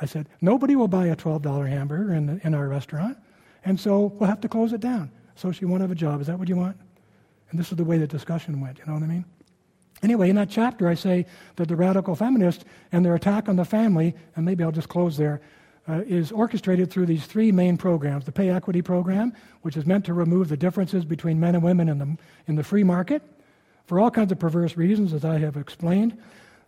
[0.00, 3.18] I said, Nobody will buy a $12 hamburger in, the, in our restaurant,
[3.64, 5.10] and so we'll have to close it down.
[5.34, 6.20] So she won't have a job.
[6.20, 6.76] Is that what you want?
[7.50, 9.24] And this is the way the discussion went, you know what I mean?
[10.02, 13.64] Anyway, in that chapter, I say that the radical feminists and their attack on the
[13.64, 15.40] family, and maybe I'll just close there,
[15.88, 20.04] uh, is orchestrated through these three main programs the pay equity program, which is meant
[20.04, 22.16] to remove the differences between men and women in the,
[22.46, 23.22] in the free market
[23.86, 26.16] for all kinds of perverse reasons, as I have explained.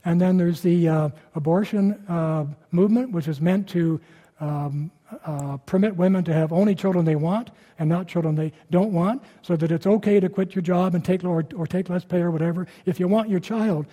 [0.05, 4.01] And then there's the uh, abortion uh, movement, which is meant to
[4.41, 4.91] um,
[5.25, 9.23] uh, permit women to have only children they want and not children they don't want,
[9.43, 12.21] so that it's okay to quit your job and take or, or take less pay
[12.21, 13.87] or whatever if you want your child.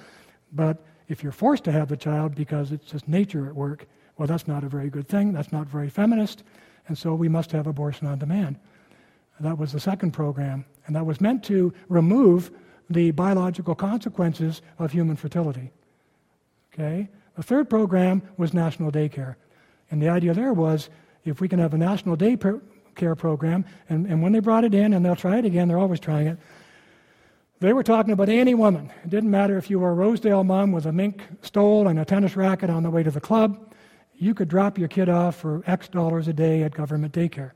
[0.51, 3.87] But if you're forced to have the child because it's just nature at work,
[4.21, 5.33] well, that's not a very good thing.
[5.33, 6.43] That's not very feminist.
[6.87, 8.59] And so we must have abortion on demand.
[9.39, 10.63] That was the second program.
[10.85, 12.51] And that was meant to remove
[12.87, 15.71] the biological consequences of human fertility.
[16.71, 17.09] Okay?
[17.35, 19.37] The third program was national daycare.
[19.89, 20.91] And the idea there was
[21.25, 24.93] if we can have a national daycare program, and, and when they brought it in,
[24.93, 26.37] and they'll try it again, they're always trying it,
[27.59, 28.91] they were talking about any woman.
[29.03, 32.05] It didn't matter if you were a Rosedale mom with a mink stole and a
[32.05, 33.70] tennis racket on the way to the club
[34.21, 37.51] you could drop your kid off for X dollars a day at government daycare.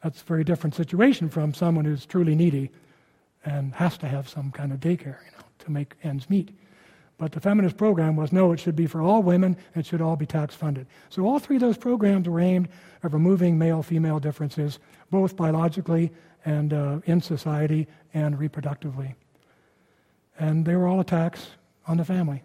[0.00, 2.70] That's a very different situation from someone who's truly needy
[3.44, 6.50] and has to have some kind of daycare, you know, to make ends meet.
[7.18, 10.14] But the feminist program was no, it should be for all women, it should all
[10.14, 10.86] be tax funded.
[11.10, 12.68] So all three of those programs were aimed
[13.02, 14.78] at removing male female differences,
[15.10, 16.12] both biologically
[16.44, 19.14] and uh, in society and reproductively.
[20.38, 21.48] And they were all attacks
[21.88, 22.42] on the family,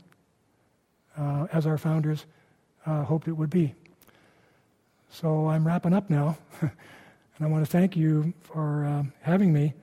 [1.15, 2.25] uh, as our founders
[2.85, 3.73] uh, hoped it would be.
[5.11, 6.71] So I'm wrapping up now, and
[7.41, 9.73] I want to thank you for um, having me,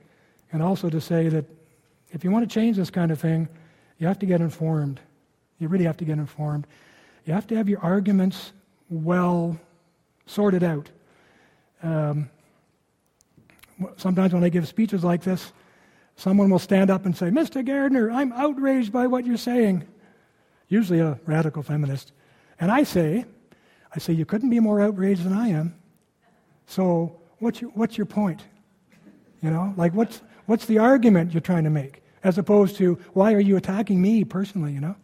[0.51, 1.45] and also to say that
[2.11, 3.49] if you want to change this kind of thing,
[3.99, 4.99] you have to get informed.
[5.59, 6.67] You really have to get informed.
[7.25, 8.53] You have to have your arguments
[8.89, 9.59] well
[10.25, 10.89] sorted out.
[11.83, 12.29] Um,
[13.97, 15.51] sometimes when I give speeches like this,
[16.15, 17.65] someone will stand up and say, Mr.
[17.65, 19.85] Gairdner, I'm outraged by what you're saying.
[20.69, 22.11] Usually a radical feminist.
[22.59, 23.25] And I say,
[23.93, 25.75] I say, you couldn't be more outraged than I am.
[26.65, 28.41] So what's your, what's your point?
[29.41, 32.01] You know, like what's, what's the argument you're trying to make?
[32.23, 34.95] As opposed to, why are you attacking me personally, you know?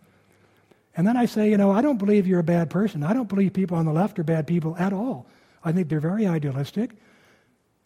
[0.96, 3.04] And then I say, you know, I don't believe you're a bad person.
[3.04, 5.26] I don't believe people on the left are bad people at all.
[5.64, 6.92] I think they're very idealistic.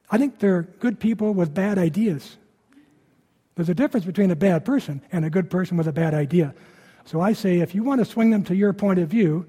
[0.10, 2.38] I think they're good people with bad ideas.
[3.56, 6.54] There's a difference between a bad person and a good person with a bad idea.
[7.06, 9.46] So I say if you want to swing them to your point of view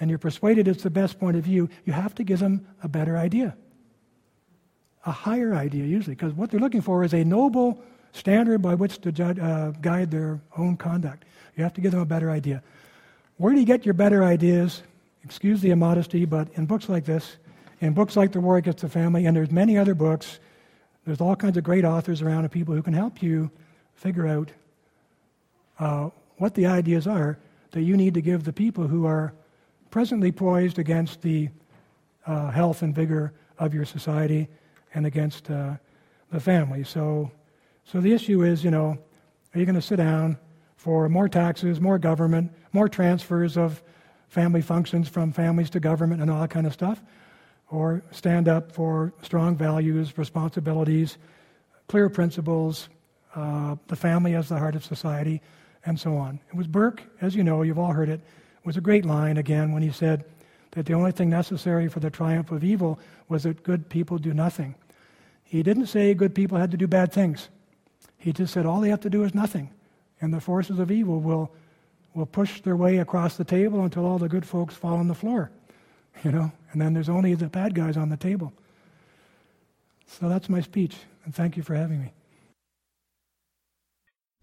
[0.00, 2.88] and you're persuaded it's the best point of view, you have to give them a
[2.88, 3.56] better idea.
[5.06, 7.82] A higher idea, usually, because what they're looking for is a noble
[8.12, 11.24] standard by which to judge, uh, guide their own conduct.
[11.56, 12.62] You have to give them a better idea.
[13.36, 14.82] Where do you get your better ideas?
[15.24, 17.36] Excuse the immodesty, but in books like this,
[17.80, 20.40] in books like The War Against the Family, and there's many other books.
[21.04, 23.50] There's all kinds of great authors around and people who can help you
[23.94, 24.50] figure out
[25.78, 27.38] uh, what the ideas are
[27.70, 29.32] that you need to give the people who are
[29.90, 31.48] presently poised against the
[32.26, 34.48] uh, health and vigor of your society
[34.94, 35.74] and against uh,
[36.30, 36.84] the family.
[36.84, 37.30] So,
[37.84, 38.98] so the issue is, you know,
[39.54, 40.38] are you going to sit down
[40.76, 43.82] for more taxes, more government, more transfers of
[44.28, 47.02] family functions from families to government and all that kind of stuff?
[47.70, 51.18] or stand up for strong values, responsibilities,
[51.86, 52.88] clear principles,
[53.34, 55.40] uh, the family as the heart of society,
[55.84, 56.40] and so on.
[56.48, 58.20] It was Burke, as you know, you've all heard it,
[58.68, 60.24] was a great line again when he said
[60.72, 64.34] that the only thing necessary for the triumph of evil was that good people do
[64.34, 64.74] nothing.
[65.42, 67.48] He didn't say good people had to do bad things.
[68.18, 69.70] He just said all they have to do is nothing,
[70.20, 71.50] and the forces of evil will,
[72.12, 75.14] will push their way across the table until all the good folks fall on the
[75.14, 75.50] floor
[76.24, 78.52] you know, and then there's only the bad guys on the table.
[80.06, 82.12] So that's my speech, and thank you for having me.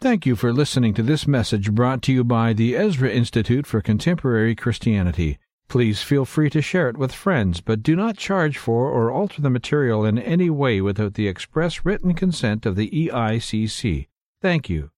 [0.02, 3.82] Thank you for listening to this message brought to you by the Ezra Institute for
[3.82, 5.40] Contemporary Christianity.
[5.68, 9.42] Please feel free to share it with friends, but do not charge for or alter
[9.42, 14.08] the material in any way without the express written consent of the EICC.
[14.42, 14.92] Thank you.